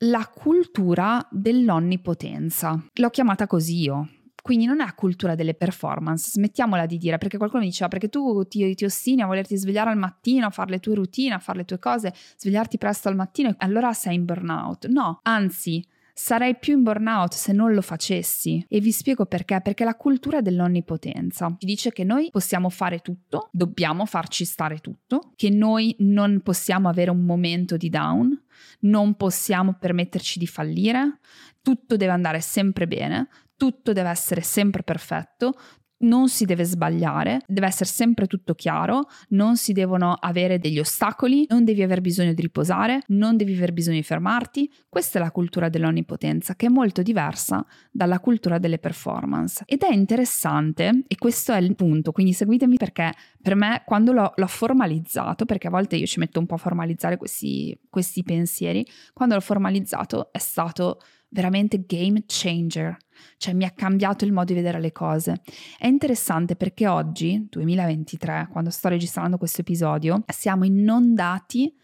la 0.03 0.31
cultura 0.33 1.27
dell'onnipotenza. 1.31 2.85
L'ho 2.93 3.11
chiamata 3.11 3.47
così 3.47 3.81
io, 3.81 4.09
quindi 4.49 4.65
non 4.65 4.81
è 4.81 4.85
la 4.87 4.95
cultura 4.95 5.35
delle 5.35 5.53
performance, 5.53 6.31
smettiamola 6.31 6.87
di 6.87 6.97
dire, 6.97 7.19
perché 7.19 7.37
qualcuno 7.37 7.61
mi 7.61 7.69
diceva, 7.69 7.89
perché 7.89 8.09
tu 8.09 8.47
ti, 8.49 8.75
ti, 8.75 8.87
ostini 8.87 9.21
a 9.21 9.27
volerti 9.27 9.59
svegliare 9.59 9.91
al 9.91 9.99
mattino, 9.99 10.47
a 10.47 10.51
fare 10.51 10.71
le 10.71 10.81
tue 10.81 10.95
routine, 10.95 11.35
a 11.35 11.39
fare 11.39 11.59
le 11.59 11.65
tue 11.67 11.79
cose, 11.79 12.15
svegliarti 12.39 12.79
presto 12.79 13.09
al 13.09 13.15
mattino, 13.15 13.55
allora 13.59 13.93
sei 13.93 14.15
in 14.15 14.25
burnout. 14.25 14.87
No, 14.87 15.21
anzi, 15.25 15.87
sarei 16.15 16.57
più 16.57 16.79
in 16.79 16.83
burnout 16.83 17.35
se 17.35 17.53
non 17.53 17.75
lo 17.75 17.83
facessi. 17.83 18.65
E 18.67 18.81
vi 18.81 18.91
spiego 18.91 19.27
perché, 19.27 19.61
perché 19.61 19.85
la 19.85 19.97
cultura 19.97 20.41
dell'onnipotenza 20.41 21.55
ci 21.59 21.67
dice 21.67 21.93
che 21.93 22.05
noi 22.05 22.31
possiamo 22.31 22.71
fare 22.71 23.01
tutto, 23.01 23.51
dobbiamo 23.53 24.07
farci 24.07 24.47
stare 24.47 24.79
tutto, 24.79 25.33
che 25.37 25.51
noi 25.51 25.95
non 25.99 26.41
possiamo 26.43 26.89
avere 26.89 27.11
un 27.11 27.21
momento 27.21 27.77
di 27.77 27.91
down, 27.91 28.45
non 28.81 29.13
possiamo 29.15 29.75
permetterci 29.79 30.39
di 30.39 30.47
fallire, 30.47 31.19
tutto 31.61 31.99
deve 31.99 32.13
andare 32.13 32.41
sempre 32.41 32.87
bene, 32.87 33.29
tutto 33.59 33.93
deve 33.93 34.09
essere 34.09 34.41
sempre 34.41 34.83
perfetto, 34.83 35.53
non 36.01 36.29
si 36.29 36.45
deve 36.45 36.65
sbagliare, 36.65 37.41
deve 37.47 37.67
essere 37.67 37.89
sempre 37.89 38.27
tutto 38.27 38.55
chiaro, 38.55 39.09
non 39.31 39.57
si 39.57 39.73
devono 39.73 40.13
avere 40.13 40.59
degli 40.59 40.79
ostacoli, 40.79 41.47
non 41.49 41.65
devi 41.65 41.83
aver 41.83 42.01
bisogno 42.01 42.33
di 42.35 42.43
riposare, 42.43 43.01
non 43.09 43.37
devi 43.37 43.55
aver 43.55 43.73
bisogno 43.73 43.97
di 43.97 44.05
fermarti. 44.05 44.71
Questa 44.89 45.19
è 45.19 45.23
la 45.23 45.31
cultura 45.31 45.69
dell'onnipotenza 45.69 46.55
che 46.55 46.67
è 46.67 46.69
molto 46.69 47.03
diversa 47.03 47.65
dalla 47.91 48.21
cultura 48.21 48.59
delle 48.59 48.79
performance. 48.79 49.65
Ed 49.67 49.83
è 49.83 49.93
interessante, 49.93 51.03
e 51.09 51.17
questo 51.17 51.53
è 51.53 51.59
il 51.59 51.75
punto, 51.75 52.13
quindi 52.13 52.33
seguitemi 52.33 52.77
perché 52.77 53.13
per 53.41 53.55
me 53.57 53.83
quando 53.85 54.13
l'ho, 54.13 54.33
l'ho 54.37 54.47
formalizzato, 54.47 55.47
perché 55.47 55.67
a 55.67 55.71
volte 55.71 55.97
io 55.97 56.07
ci 56.07 56.21
metto 56.21 56.39
un 56.39 56.47
po' 56.47 56.55
a 56.55 56.59
formalizzare 56.59 57.17
questi, 57.17 57.77
questi 57.91 58.23
pensieri, 58.23 58.87
quando 59.13 59.35
l'ho 59.35 59.41
formalizzato 59.41 60.31
è 60.31 60.39
stato 60.39 61.01
veramente 61.31 61.85
game 61.87 62.25
changer, 62.27 62.97
cioè 63.37 63.55
mi 63.55 63.65
ha 63.65 63.71
cambiato 63.71 64.25
il 64.25 64.33
modo 64.33 64.47
di 64.47 64.55
vedere 64.55 64.81
le 64.81 64.93
cose. 64.93 65.41
È 65.79 65.87
interessante 65.87 66.57
perché 66.57 66.87
oggi, 66.87 67.47
2023, 67.51 68.49
quando 68.51 68.71
sto 68.71 68.89
registrando 68.89 69.39
questo 69.39 69.61
episodio, 69.61 70.23
siamo 70.27 70.65
inondati 70.65 71.75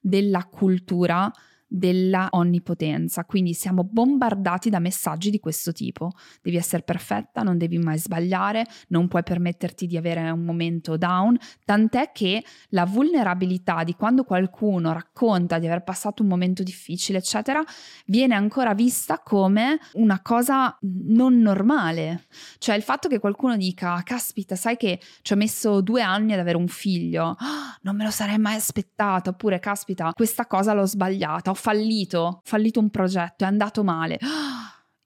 della 0.00 0.44
cultura 0.44 1.30
della 1.72 2.26
onnipotenza, 2.32 3.24
quindi 3.24 3.54
siamo 3.54 3.84
bombardati 3.84 4.70
da 4.70 4.80
messaggi 4.80 5.30
di 5.30 5.38
questo 5.38 5.70
tipo. 5.72 6.10
Devi 6.42 6.56
essere 6.56 6.82
perfetta, 6.82 7.42
non 7.42 7.58
devi 7.58 7.78
mai 7.78 7.96
sbagliare, 7.96 8.66
non 8.88 9.06
puoi 9.06 9.22
permetterti 9.22 9.86
di 9.86 9.96
avere 9.96 10.28
un 10.30 10.44
momento 10.44 10.96
down, 10.96 11.38
tant'è 11.64 12.10
che 12.12 12.44
la 12.70 12.84
vulnerabilità 12.84 13.84
di 13.84 13.94
quando 13.94 14.24
qualcuno 14.24 14.92
racconta 14.92 15.60
di 15.60 15.66
aver 15.66 15.84
passato 15.84 16.22
un 16.22 16.28
momento 16.28 16.64
difficile, 16.64 17.18
eccetera, 17.18 17.62
viene 18.06 18.34
ancora 18.34 18.74
vista 18.74 19.20
come 19.20 19.78
una 19.92 20.20
cosa 20.22 20.76
non 20.80 21.38
normale. 21.38 22.24
Cioè 22.58 22.74
il 22.74 22.82
fatto 22.82 23.08
che 23.08 23.20
qualcuno 23.20 23.56
dica, 23.56 24.00
caspita, 24.02 24.56
sai 24.56 24.76
che 24.76 25.00
ci 25.22 25.32
ho 25.34 25.36
messo 25.36 25.80
due 25.80 26.02
anni 26.02 26.32
ad 26.32 26.40
avere 26.40 26.56
un 26.56 26.68
figlio, 26.68 27.26
oh, 27.26 27.36
non 27.82 27.94
me 27.94 28.04
lo 28.04 28.10
sarei 28.10 28.38
mai 28.38 28.56
aspettato, 28.56 29.30
oppure 29.30 29.60
caspita, 29.60 30.12
questa 30.12 30.46
cosa 30.46 30.72
l'ho 30.72 30.86
sbagliata, 30.86 31.50
ho 31.50 31.54
fallito, 31.60 32.40
fallito 32.42 32.80
un 32.80 32.90
progetto, 32.90 33.44
è 33.44 33.46
andato 33.46 33.84
male. 33.84 34.18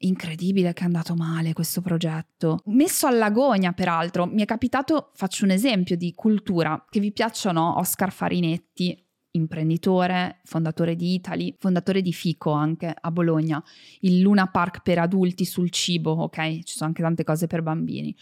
incredibile 0.05 0.73
che 0.75 0.83
è 0.83 0.85
andato 0.85 1.15
male 1.15 1.53
questo 1.53 1.81
progetto. 1.81 2.61
Messo 2.67 3.07
all'agonia, 3.07 3.73
peraltro, 3.73 4.27
mi 4.27 4.43
è 4.43 4.45
capitato, 4.45 5.11
faccio 5.15 5.45
un 5.45 5.51
esempio 5.51 5.97
di 5.97 6.13
cultura, 6.15 6.85
che 6.89 7.01
vi 7.01 7.13
piacciono 7.13 7.79
Oscar 7.79 8.13
Farinetti, 8.13 9.04
imprenditore, 9.37 10.41
fondatore 10.45 10.97
di 10.97 11.15
Italy, 11.15 11.55
fondatore 11.59 12.03
di 12.03 12.13
Fico 12.13 12.53
anche 12.53 12.95
a 12.99 13.11
Bologna, 13.11 13.63
il 14.01 14.21
Luna 14.21 14.47
Park 14.49 14.83
per 14.83 14.99
adulti 14.99 15.45
sul 15.45 15.71
cibo, 15.71 16.13
ok? 16.13 16.63
Ci 16.63 16.77
sono 16.77 16.89
anche 16.89 17.03
tante 17.03 17.25
cose 17.25 17.47
per 17.47 17.63
bambini. 17.63 18.15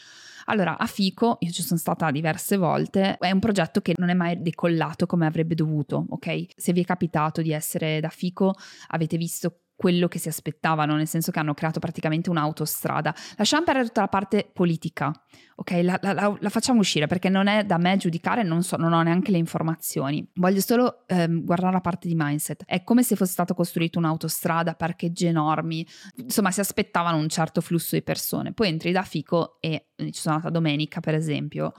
Allora, 0.46 0.78
a 0.78 0.86
Fico 0.86 1.36
io 1.40 1.50
ci 1.50 1.62
sono 1.62 1.78
stata 1.78 2.10
diverse 2.10 2.56
volte, 2.56 3.16
è 3.18 3.30
un 3.30 3.40
progetto 3.40 3.80
che 3.80 3.94
non 3.96 4.08
è 4.08 4.14
mai 4.14 4.40
decollato 4.40 5.06
come 5.06 5.26
avrebbe 5.26 5.54
dovuto, 5.54 6.06
ok? 6.08 6.46
Se 6.56 6.72
vi 6.72 6.80
è 6.80 6.84
capitato 6.84 7.42
di 7.42 7.52
essere 7.52 8.00
da 8.00 8.08
Fico, 8.08 8.54
avete 8.88 9.16
visto 9.16 9.61
quello 9.82 10.06
che 10.06 10.20
si 10.20 10.28
aspettavano, 10.28 10.94
nel 10.94 11.08
senso 11.08 11.32
che 11.32 11.40
hanno 11.40 11.54
creato 11.54 11.80
praticamente 11.80 12.30
un'autostrada. 12.30 13.12
Lasciamo 13.36 13.64
perdere 13.64 13.86
tutta 13.86 14.02
la 14.02 14.06
parte 14.06 14.48
politica, 14.52 15.12
ok? 15.56 15.70
La, 15.82 15.98
la, 16.00 16.12
la, 16.12 16.36
la, 16.38 16.48
facciamo 16.50 16.78
uscire 16.78 17.08
perché 17.08 17.28
non 17.28 17.48
è 17.48 17.64
da 17.64 17.78
me 17.78 17.96
giudicare, 17.96 18.44
non, 18.44 18.62
so, 18.62 18.76
non 18.76 18.92
ho 18.92 19.02
neanche 19.02 19.32
le 19.32 19.38
informazioni. 19.38 20.24
Voglio 20.34 20.60
solo 20.60 21.02
ehm, 21.08 21.42
guardare 21.44 21.72
la 21.72 21.80
parte 21.80 22.06
di 22.06 22.14
mindset. 22.16 22.62
È 22.64 22.84
come 22.84 23.02
se 23.02 23.16
fosse 23.16 23.32
stato 23.32 23.54
costruito 23.54 23.98
un'autostrada, 23.98 24.74
parcheggi 24.74 25.26
enormi, 25.26 25.84
insomma 26.14 26.52
si 26.52 26.60
aspettavano 26.60 27.16
un 27.16 27.28
certo 27.28 27.60
flusso 27.60 27.96
di 27.96 28.02
persone. 28.02 28.52
Poi 28.52 28.68
entri 28.68 28.92
da 28.92 29.02
Fico 29.02 29.56
e 29.58 29.88
ci 29.96 30.12
sono 30.12 30.36
andata 30.36 30.52
domenica, 30.52 31.00
per 31.00 31.14
esempio, 31.14 31.72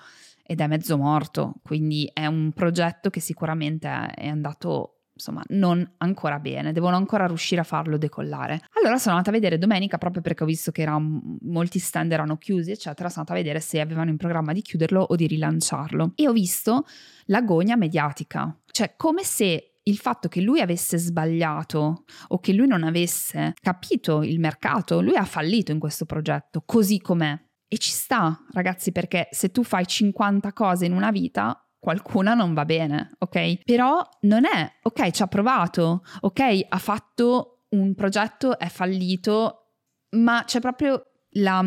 ed 0.46 0.60
è 0.60 0.68
mezzo 0.68 0.98
morto, 0.98 1.54
quindi 1.64 2.10
è 2.12 2.26
un 2.26 2.52
progetto 2.52 3.10
che 3.10 3.22
sicuramente 3.22 3.88
è 3.88 4.28
andato 4.28 4.93
insomma 5.14 5.44
non 5.50 5.88
ancora 5.98 6.40
bene, 6.40 6.72
devono 6.72 6.96
ancora 6.96 7.28
riuscire 7.28 7.62
a 7.62 7.64
farlo 7.64 7.98
decollare. 7.98 8.62
Allora 8.80 8.98
sono 8.98 9.16
andata 9.16 9.30
a 9.30 9.34
vedere 9.34 9.58
domenica 9.58 9.98
proprio 9.98 10.22
perché 10.22 10.44
ho 10.44 10.48
visto 10.48 10.72
che 10.72 10.82
era, 10.82 10.98
molti 11.00 11.80
stand 11.80 12.12
erano 12.12 12.38
chiusi 12.38 12.72
eccetera, 12.72 13.10
sono 13.10 13.26
andata 13.28 13.34
a 13.34 13.42
vedere 13.42 13.60
se 13.60 13.80
avevano 13.80 14.10
in 14.10 14.18
programma 14.18 14.54
di 14.54 14.62
chiuderlo 14.62 15.02
o 15.02 15.16
di 15.16 15.28
rilanciarlo 15.28 16.14
e 16.16 16.28
ho 16.28 16.32
visto 16.32 16.86
l'agonia 17.26 17.76
mediatica, 17.76 18.58
cioè 18.72 18.96
come 18.98 19.24
se 19.24 19.74
il 19.84 19.98
fatto 19.98 20.30
che 20.30 20.42
lui 20.42 20.62
avesse 20.62 20.98
sbagliato 20.98 22.04
o 22.28 22.40
che 22.40 22.54
lui 22.54 22.68
non 22.68 22.84
avesse 22.84 23.54
capito 23.62 24.24
il 24.24 24.40
mercato, 24.40 25.02
lui 25.02 25.16
ha 25.16 25.26
fallito 25.26 25.72
in 25.72 25.80
questo 25.80 26.06
progetto 26.06 26.64
così 26.66 27.00
com'è. 27.00 27.38
E 27.68 27.78
ci 27.80 27.90
sta, 27.90 28.46
ragazzi, 28.52 28.92
perché 28.92 29.28
se 29.32 29.50
tu 29.50 29.64
fai 29.64 29.88
50 29.88 30.54
cose 30.54 30.86
in 30.86 30.94
una 30.94 31.10
vita, 31.10 31.63
qualcuna 31.84 32.34
non 32.34 32.54
va 32.54 32.64
bene, 32.64 33.12
ok? 33.18 33.64
Però 33.66 34.02
non 34.22 34.46
è, 34.46 34.72
ok, 34.84 35.12
ci 35.12 35.22
ha 35.22 35.28
provato, 35.28 36.06
ok, 36.22 36.68
ha 36.70 36.78
fatto 36.78 37.66
un 37.72 37.94
progetto, 37.94 38.58
è 38.58 38.70
fallito, 38.70 39.74
ma 40.12 40.44
c'è 40.46 40.62
proprio 40.62 41.08
la, 41.32 41.62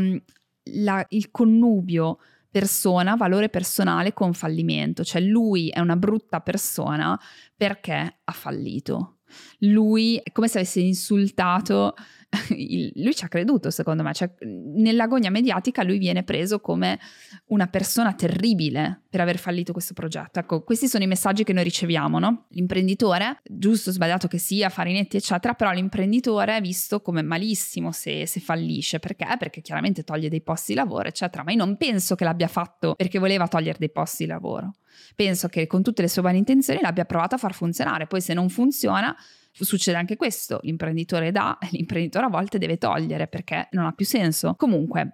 la, 0.72 1.04
il 1.10 1.30
connubio 1.30 2.18
persona, 2.50 3.14
valore 3.14 3.50
personale 3.50 4.14
con 4.14 4.32
fallimento, 4.32 5.04
cioè 5.04 5.20
lui 5.20 5.68
è 5.68 5.80
una 5.80 5.96
brutta 5.96 6.40
persona 6.40 7.20
perché 7.54 8.20
ha 8.24 8.32
fallito. 8.32 9.15
Lui 9.60 10.20
come 10.32 10.48
se 10.48 10.58
avesse 10.58 10.80
insultato 10.80 11.94
lui 12.94 13.14
ci 13.14 13.24
ha 13.24 13.28
creduto 13.28 13.70
secondo 13.70 14.02
me, 14.02 14.12
cioè, 14.12 14.30
nell'agonia 14.40 15.30
mediatica 15.30 15.82
lui 15.82 15.98
viene 15.98 16.22
preso 16.22 16.60
come 16.60 16.98
una 17.46 17.66
persona 17.66 18.12
terribile 18.14 19.02
per 19.08 19.20
aver 19.20 19.38
fallito 19.38 19.72
questo 19.72 19.94
progetto. 19.94 20.38
Ecco, 20.38 20.62
questi 20.62 20.88
sono 20.88 21.04
i 21.04 21.06
messaggi 21.06 21.44
che 21.44 21.52
noi 21.52 21.64
riceviamo, 21.64 22.18
no? 22.18 22.46
L'imprenditore, 22.50 23.40
giusto 23.44 23.90
o 23.90 23.92
sbagliato 23.92 24.28
che 24.28 24.38
sia, 24.38 24.68
farinetti 24.68 25.16
eccetera, 25.16 25.54
però 25.54 25.72
l'imprenditore 25.72 26.56
è 26.56 26.60
visto 26.60 27.00
come 27.00 27.22
malissimo 27.22 27.92
se, 27.92 28.26
se 28.26 28.40
fallisce, 28.40 28.98
perché? 28.98 29.26
Perché 29.38 29.60
chiaramente 29.60 30.02
toglie 30.02 30.28
dei 30.28 30.42
posti 30.42 30.72
di 30.72 30.78
lavoro 30.78 31.08
eccetera, 31.08 31.42
ma 31.44 31.52
io 31.52 31.58
non 31.58 31.76
penso 31.76 32.14
che 32.14 32.24
l'abbia 32.24 32.48
fatto 32.48 32.94
perché 32.94 33.18
voleva 33.18 33.48
togliere 33.48 33.78
dei 33.78 33.90
posti 33.90 34.24
di 34.24 34.30
lavoro. 34.30 34.74
Penso 35.14 35.48
che 35.48 35.66
con 35.66 35.82
tutte 35.82 36.02
le 36.02 36.08
sue 36.08 36.22
buone 36.22 36.38
intenzioni 36.38 36.80
l'abbia 36.80 37.04
provato 37.04 37.34
a 37.34 37.38
far 37.38 37.54
funzionare, 37.54 38.06
poi 38.06 38.20
se 38.20 38.34
non 38.34 38.48
funziona 38.48 39.16
succede 39.64 39.96
anche 39.96 40.16
questo, 40.16 40.60
l'imprenditore 40.62 41.32
dà, 41.32 41.56
l'imprenditore 41.70 42.26
a 42.26 42.28
volte 42.28 42.58
deve 42.58 42.76
togliere 42.76 43.26
perché 43.26 43.68
non 43.72 43.86
ha 43.86 43.92
più 43.92 44.04
senso. 44.04 44.54
Comunque, 44.54 45.12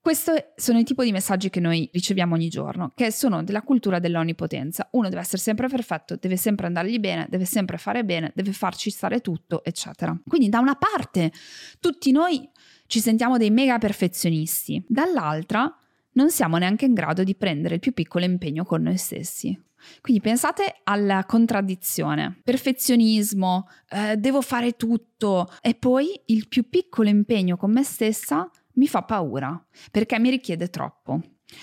questi 0.00 0.32
sono 0.56 0.78
i 0.78 0.84
tipi 0.84 1.04
di 1.04 1.12
messaggi 1.12 1.50
che 1.50 1.60
noi 1.60 1.88
riceviamo 1.92 2.34
ogni 2.34 2.48
giorno, 2.48 2.92
che 2.94 3.12
sono 3.12 3.42
della 3.42 3.62
cultura 3.62 3.98
dell'onnipotenza. 3.98 4.88
Uno 4.92 5.10
deve 5.10 5.20
essere 5.20 5.38
sempre 5.38 5.68
perfetto, 5.68 6.16
deve 6.16 6.36
sempre 6.38 6.66
andargli 6.66 6.98
bene, 6.98 7.26
deve 7.28 7.44
sempre 7.44 7.76
fare 7.76 8.04
bene, 8.04 8.32
deve 8.34 8.52
farci 8.52 8.88
stare 8.88 9.20
tutto, 9.20 9.62
eccetera. 9.62 10.18
Quindi 10.26 10.48
da 10.48 10.60
una 10.60 10.76
parte 10.76 11.30
tutti 11.78 12.10
noi 12.10 12.48
ci 12.86 13.00
sentiamo 13.00 13.36
dei 13.36 13.50
mega 13.50 13.76
perfezionisti, 13.76 14.82
dall'altra 14.88 15.77
non 16.18 16.30
siamo 16.30 16.58
neanche 16.58 16.84
in 16.84 16.94
grado 16.94 17.22
di 17.22 17.36
prendere 17.36 17.74
il 17.74 17.80
più 17.80 17.92
piccolo 17.92 18.24
impegno 18.24 18.64
con 18.64 18.82
noi 18.82 18.96
stessi. 18.96 19.56
Quindi 20.00 20.20
pensate 20.20 20.80
alla 20.82 21.24
contraddizione, 21.24 22.40
perfezionismo, 22.42 23.68
eh, 23.88 24.16
devo 24.16 24.42
fare 24.42 24.72
tutto. 24.72 25.48
E 25.60 25.74
poi 25.74 26.20
il 26.26 26.48
più 26.48 26.68
piccolo 26.68 27.08
impegno 27.08 27.56
con 27.56 27.70
me 27.70 27.84
stessa 27.84 28.50
mi 28.74 28.88
fa 28.88 29.02
paura 29.02 29.64
perché 29.92 30.18
mi 30.18 30.30
richiede 30.30 30.68
troppo 30.68 31.20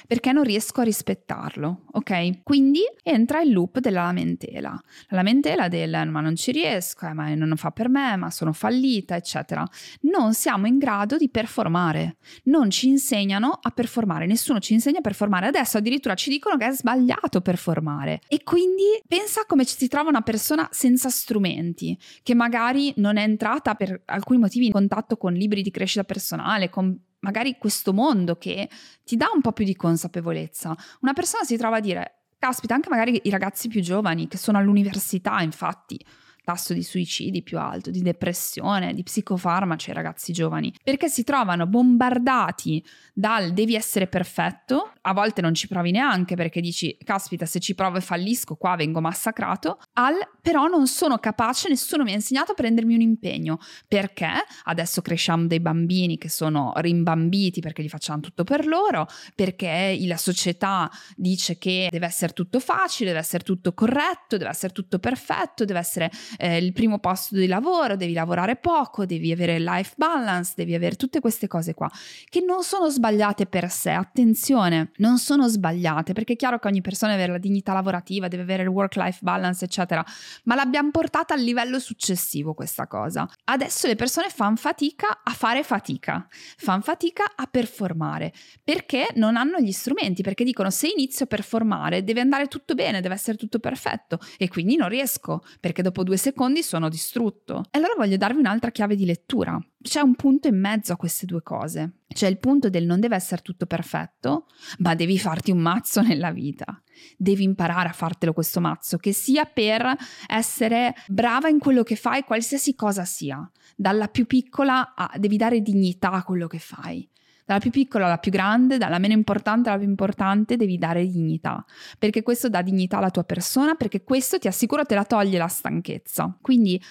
perché 0.07 0.31
non 0.31 0.43
riesco 0.43 0.81
a 0.81 0.83
rispettarlo, 0.83 1.85
ok? 1.91 2.43
Quindi 2.43 2.81
entra 3.03 3.41
il 3.41 3.51
loop 3.51 3.79
della 3.79 4.03
lamentela. 4.03 4.71
La 5.09 5.17
lamentela 5.17 5.67
del 5.67 6.07
ma 6.09 6.21
non 6.21 6.35
ci 6.35 6.51
riesco, 6.51 7.07
eh, 7.07 7.13
ma 7.13 7.33
non 7.35 7.55
fa 7.55 7.71
per 7.71 7.89
me, 7.89 8.15
ma 8.15 8.29
sono 8.31 8.53
fallita, 8.53 9.15
eccetera. 9.15 9.67
Non 10.01 10.33
siamo 10.33 10.67
in 10.67 10.77
grado 10.77 11.17
di 11.17 11.29
performare, 11.29 12.17
non 12.45 12.69
ci 12.69 12.87
insegnano 12.87 13.59
a 13.61 13.69
performare, 13.71 14.25
nessuno 14.25 14.59
ci 14.59 14.73
insegna 14.73 14.99
a 14.99 15.01
performare. 15.01 15.47
Adesso 15.47 15.77
addirittura 15.77 16.15
ci 16.15 16.29
dicono 16.29 16.57
che 16.57 16.67
è 16.67 16.71
sbagliato 16.71 17.41
performare. 17.41 18.21
E 18.27 18.43
quindi 18.43 19.01
pensa 19.07 19.45
come 19.45 19.63
si 19.63 19.87
trova 19.87 20.09
una 20.09 20.21
persona 20.21 20.67
senza 20.71 21.09
strumenti, 21.09 21.97
che 22.23 22.33
magari 22.33 22.93
non 22.97 23.17
è 23.17 23.23
entrata 23.23 23.75
per 23.75 24.01
alcuni 24.05 24.39
motivi 24.39 24.65
in 24.65 24.71
contatto 24.71 25.17
con 25.17 25.33
libri 25.33 25.61
di 25.61 25.71
crescita 25.71 26.03
personale, 26.03 26.69
con 26.69 26.97
magari 27.25 27.57
questo 27.57 27.91
mondo 27.91 28.37
che 28.37 28.69
ti 29.03 29.17
dà 29.17 29.27
un 29.33 29.41
po' 29.41 29.51
più 29.51 29.65
di 29.65 29.75
consapevolezza. 29.75 30.75
Una 31.01 31.13
persona 31.13 31.43
si 31.43 31.57
trova 31.57 31.77
a 31.77 31.79
dire, 31.79 32.25
caspita, 32.37 32.75
anche 32.75 32.89
magari 32.89 33.19
i 33.23 33.29
ragazzi 33.31 33.67
più 33.67 33.81
giovani 33.81 34.27
che 34.27 34.37
sono 34.37 34.59
all'università, 34.59 35.41
infatti, 35.41 35.99
tasso 36.45 36.73
di 36.73 36.83
suicidi 36.83 37.43
più 37.43 37.59
alto, 37.59 37.89
di 37.91 38.01
depressione, 38.01 38.93
di 38.93 39.03
psicofarmaci 39.03 39.89
ai 39.89 39.95
ragazzi 39.95 40.31
giovani, 40.31 40.73
perché 40.81 41.09
si 41.09 41.25
trovano 41.25 41.67
bombardati 41.67 42.81
dal 43.13 43.51
devi 43.51 43.75
essere 43.75 44.07
perfetto, 44.07 44.93
a 45.01 45.13
volte 45.13 45.41
non 45.41 45.53
ci 45.53 45.67
provi 45.67 45.91
neanche 45.91 46.35
perché 46.35 46.61
dici 46.61 46.97
caspita 47.03 47.45
se 47.45 47.59
ci 47.59 47.75
provo 47.75 47.97
e 47.97 48.01
fallisco 48.01 48.55
qua 48.55 48.75
vengo 48.75 49.01
massacrato, 49.01 49.79
al 49.93 50.15
però 50.41 50.67
non 50.67 50.87
sono 50.87 51.17
capace, 51.17 51.67
nessuno 51.67 52.03
mi 52.03 52.11
ha 52.11 52.15
insegnato 52.15 52.51
a 52.51 52.55
prendermi 52.55 52.93
un 52.93 53.01
impegno, 53.01 53.59
perché? 53.87 54.31
Adesso 54.63 55.01
cresciamo 55.01 55.47
dei 55.47 55.59
bambini 55.59 56.17
che 56.17 56.29
sono 56.29 56.71
rimbambiti 56.75 57.61
perché 57.61 57.83
gli 57.83 57.89
facciamo 57.89 58.19
tutto 58.19 58.43
per 58.43 58.67
loro, 58.67 59.07
perché 59.33 59.97
la 60.01 60.17
società 60.17 60.89
dice 61.15 61.57
che 61.57 61.87
deve 61.89 62.05
essere 62.05 62.33
tutto 62.33 62.59
facile, 62.59 63.09
deve 63.09 63.21
essere 63.21 63.43
tutto 63.43 63.73
corretto, 63.73 64.37
deve 64.37 64.49
essere 64.51 64.71
tutto 64.71 64.99
perfetto, 64.99 65.65
deve 65.65 65.79
essere 65.79 66.11
eh, 66.37 66.57
il 66.57 66.73
primo 66.73 66.99
posto 66.99 67.35
di 67.35 67.47
lavoro, 67.47 67.95
devi 67.95 68.13
lavorare 68.13 68.55
poco, 68.55 69.05
devi 69.05 69.31
avere 69.31 69.59
life 69.59 69.93
balance, 69.97 70.53
devi 70.55 70.73
avere 70.73 70.95
tutte 70.95 71.19
queste 71.19 71.47
cose 71.47 71.73
qua, 71.73 71.89
che 72.29 72.41
non 72.41 72.63
sono 72.63 72.89
sbagliate 72.89 73.45
per 73.45 73.69
sé, 73.69 73.91
attenzione, 73.91 74.91
non 74.97 75.17
sono 75.17 75.47
sbagliate, 75.47 76.13
perché 76.13 76.33
è 76.33 76.35
chiaro 76.35 76.59
che 76.59 76.67
ogni 76.67 76.81
persona 76.81 77.11
deve 77.11 77.23
avere 77.23 77.39
la 77.39 77.43
dignità 77.43 77.73
lavorativa, 77.73 78.27
deve 78.27 78.43
avere 78.43 78.63
il 78.63 78.69
work-life 78.69 79.19
balance, 79.21 79.65
eccetera, 79.65 80.03
ma 80.43 80.55
l'abbiamo 80.55 80.91
portata 80.91 81.33
al 81.33 81.41
livello 81.41 81.79
successivo 81.79 82.53
questa 82.53 82.87
cosa. 82.87 83.27
Adesso 83.45 83.87
le 83.87 83.95
persone 83.95 84.29
fanno 84.29 84.55
fatica 84.55 85.21
a 85.23 85.31
fare 85.31 85.63
fatica, 85.63 86.27
fanno 86.57 86.81
fatica 86.81 87.33
a 87.35 87.47
performare, 87.47 88.33
perché 88.63 89.07
non 89.15 89.35
hanno 89.35 89.59
gli 89.59 89.71
strumenti, 89.71 90.21
perché 90.21 90.43
dicono 90.43 90.69
se 90.69 90.87
inizio 90.87 91.25
a 91.25 91.27
performare 91.27 92.03
deve 92.03 92.21
andare 92.21 92.47
tutto 92.47 92.75
bene, 92.75 93.01
deve 93.01 93.15
essere 93.15 93.37
tutto 93.37 93.59
perfetto 93.59 94.19
e 94.37 94.47
quindi 94.47 94.75
non 94.75 94.89
riesco, 94.89 95.43
perché 95.59 95.81
dopo 95.81 96.03
due 96.03 96.17
secondi 96.25 96.63
sono 96.63 96.89
distrutto. 96.89 97.65
E 97.69 97.77
allora 97.77 97.93
voglio 97.95 98.17
darvi 98.17 98.39
un'altra 98.39 98.71
chiave 98.71 98.95
di 98.95 99.05
lettura. 99.05 99.59
C'è 99.79 99.99
un 99.99 100.15
punto 100.15 100.47
in 100.47 100.59
mezzo 100.59 100.91
a 100.91 100.95
queste 100.95 101.27
due 101.27 101.43
cose. 101.43 101.99
C'è 102.07 102.27
il 102.27 102.39
punto 102.39 102.69
del 102.69 102.85
non 102.85 102.99
deve 102.99 103.15
essere 103.15 103.43
tutto 103.43 103.67
perfetto, 103.67 104.47
ma 104.79 104.95
devi 104.95 105.19
farti 105.19 105.51
un 105.51 105.59
mazzo 105.59 106.01
nella 106.01 106.31
vita. 106.31 106.81
Devi 107.15 107.43
imparare 107.43 107.89
a 107.89 107.93
fartelo 107.93 108.33
questo 108.33 108.59
mazzo, 108.59 108.97
che 108.97 109.13
sia 109.13 109.45
per 109.45 109.95
essere 110.25 110.95
brava 111.07 111.47
in 111.47 111.59
quello 111.59 111.83
che 111.83 111.95
fai, 111.95 112.23
qualsiasi 112.23 112.73
cosa 112.73 113.05
sia. 113.05 113.47
Dalla 113.75 114.07
più 114.07 114.25
piccola 114.25 114.95
a, 114.95 115.11
devi 115.17 115.37
dare 115.37 115.61
dignità 115.61 116.09
a 116.11 116.23
quello 116.23 116.47
che 116.47 116.59
fai 116.59 117.07
dalla 117.45 117.59
più 117.59 117.69
piccola 117.69 118.05
alla 118.05 118.17
più 118.17 118.31
grande, 118.31 118.77
dalla 118.77 118.97
meno 118.97 119.13
importante 119.13 119.69
alla 119.69 119.77
più 119.77 119.87
importante, 119.87 120.57
devi 120.57 120.77
dare 120.77 121.05
dignità, 121.05 121.63
perché 121.99 122.23
questo 122.23 122.49
dà 122.49 122.61
dignità 122.61 122.97
alla 122.97 123.11
tua 123.11 123.23
persona, 123.23 123.75
perché 123.75 124.03
questo 124.03 124.39
ti 124.39 124.47
assicuro 124.47 124.83
te 124.83 124.95
la 124.95 125.05
toglie 125.05 125.37
la 125.37 125.47
stanchezza. 125.47 126.35
Quindi 126.41 126.81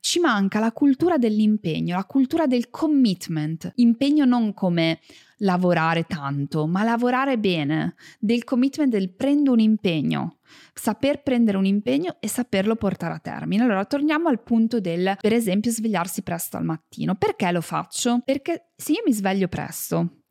ci 0.00 0.20
manca 0.20 0.60
la 0.60 0.72
cultura 0.72 1.16
dell'impegno, 1.16 1.96
la 1.96 2.04
cultura 2.04 2.46
del 2.46 2.68
commitment, 2.68 3.72
impegno 3.76 4.24
non 4.26 4.52
come 4.52 5.00
lavorare 5.42 6.04
tanto, 6.04 6.66
ma 6.66 6.82
lavorare 6.82 7.38
bene, 7.38 7.94
del 8.18 8.44
commitment 8.44 8.90
del 8.90 9.14
prendo 9.14 9.52
un 9.52 9.60
impegno, 9.60 10.38
saper 10.72 11.22
prendere 11.22 11.56
un 11.56 11.66
impegno 11.66 12.16
e 12.20 12.28
saperlo 12.28 12.76
portare 12.76 13.14
a 13.14 13.18
termine. 13.18 13.62
Allora 13.62 13.84
torniamo 13.84 14.28
al 14.28 14.42
punto 14.42 14.80
del, 14.80 15.16
per 15.20 15.32
esempio, 15.32 15.70
svegliarsi 15.70 16.22
presto 16.22 16.56
al 16.56 16.64
mattino. 16.64 17.14
Perché 17.14 17.50
lo 17.52 17.60
faccio? 17.60 18.20
Perché 18.24 18.72
se 18.76 18.92
io 18.92 19.02
mi 19.04 19.12
sveglio 19.12 19.48
presto, 19.48 20.21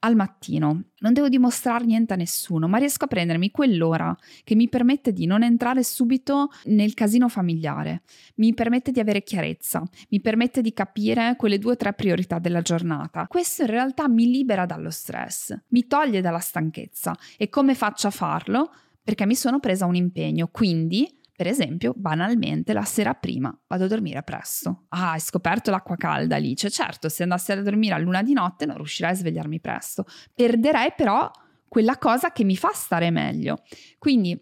al 0.00 0.16
mattino. 0.16 0.82
Non 0.98 1.12
devo 1.12 1.28
dimostrare 1.28 1.84
niente 1.84 2.12
a 2.12 2.16
nessuno, 2.16 2.68
ma 2.68 2.78
riesco 2.78 3.04
a 3.04 3.08
prendermi 3.08 3.50
quell'ora 3.50 4.16
che 4.44 4.54
mi 4.54 4.68
permette 4.68 5.12
di 5.12 5.26
non 5.26 5.42
entrare 5.42 5.82
subito 5.82 6.48
nel 6.64 6.94
casino 6.94 7.28
familiare, 7.28 8.02
mi 8.36 8.52
permette 8.54 8.92
di 8.92 9.00
avere 9.00 9.22
chiarezza, 9.22 9.82
mi 10.10 10.20
permette 10.20 10.60
di 10.62 10.72
capire 10.72 11.34
quelle 11.36 11.58
due 11.58 11.72
o 11.72 11.76
tre 11.76 11.92
priorità 11.94 12.38
della 12.38 12.62
giornata. 12.62 13.26
Questo 13.26 13.62
in 13.62 13.68
realtà 13.68 14.08
mi 14.08 14.30
libera 14.30 14.66
dallo 14.66 14.90
stress, 14.90 15.54
mi 15.68 15.86
toglie 15.86 16.20
dalla 16.20 16.38
stanchezza. 16.38 17.16
E 17.36 17.48
come 17.48 17.74
faccio 17.74 18.06
a 18.06 18.10
farlo? 18.10 18.70
Perché 19.02 19.26
mi 19.26 19.34
sono 19.34 19.60
presa 19.60 19.86
un 19.86 19.94
impegno, 19.96 20.48
quindi 20.48 21.19
per 21.40 21.48
esempio, 21.48 21.94
banalmente, 21.96 22.74
la 22.74 22.84
sera 22.84 23.14
prima 23.14 23.58
vado 23.66 23.84
a 23.84 23.86
dormire 23.86 24.22
presto. 24.22 24.84
Ah, 24.90 25.12
hai 25.12 25.20
scoperto 25.20 25.70
l'acqua 25.70 25.96
calda, 25.96 26.36
Alice. 26.36 26.68
Certo, 26.68 27.08
se 27.08 27.22
andassi 27.22 27.50
a 27.50 27.62
dormire 27.62 27.94
a 27.94 27.98
luna 27.98 28.22
di 28.22 28.34
notte 28.34 28.66
non 28.66 28.76
riuscirei 28.76 29.12
a 29.12 29.14
svegliarmi 29.14 29.58
presto. 29.58 30.04
Perderei 30.34 30.92
però 30.94 31.30
quella 31.66 31.96
cosa 31.96 32.30
che 32.30 32.44
mi 32.44 32.56
fa 32.56 32.72
stare 32.74 33.10
meglio. 33.10 33.62
Quindi 33.98 34.38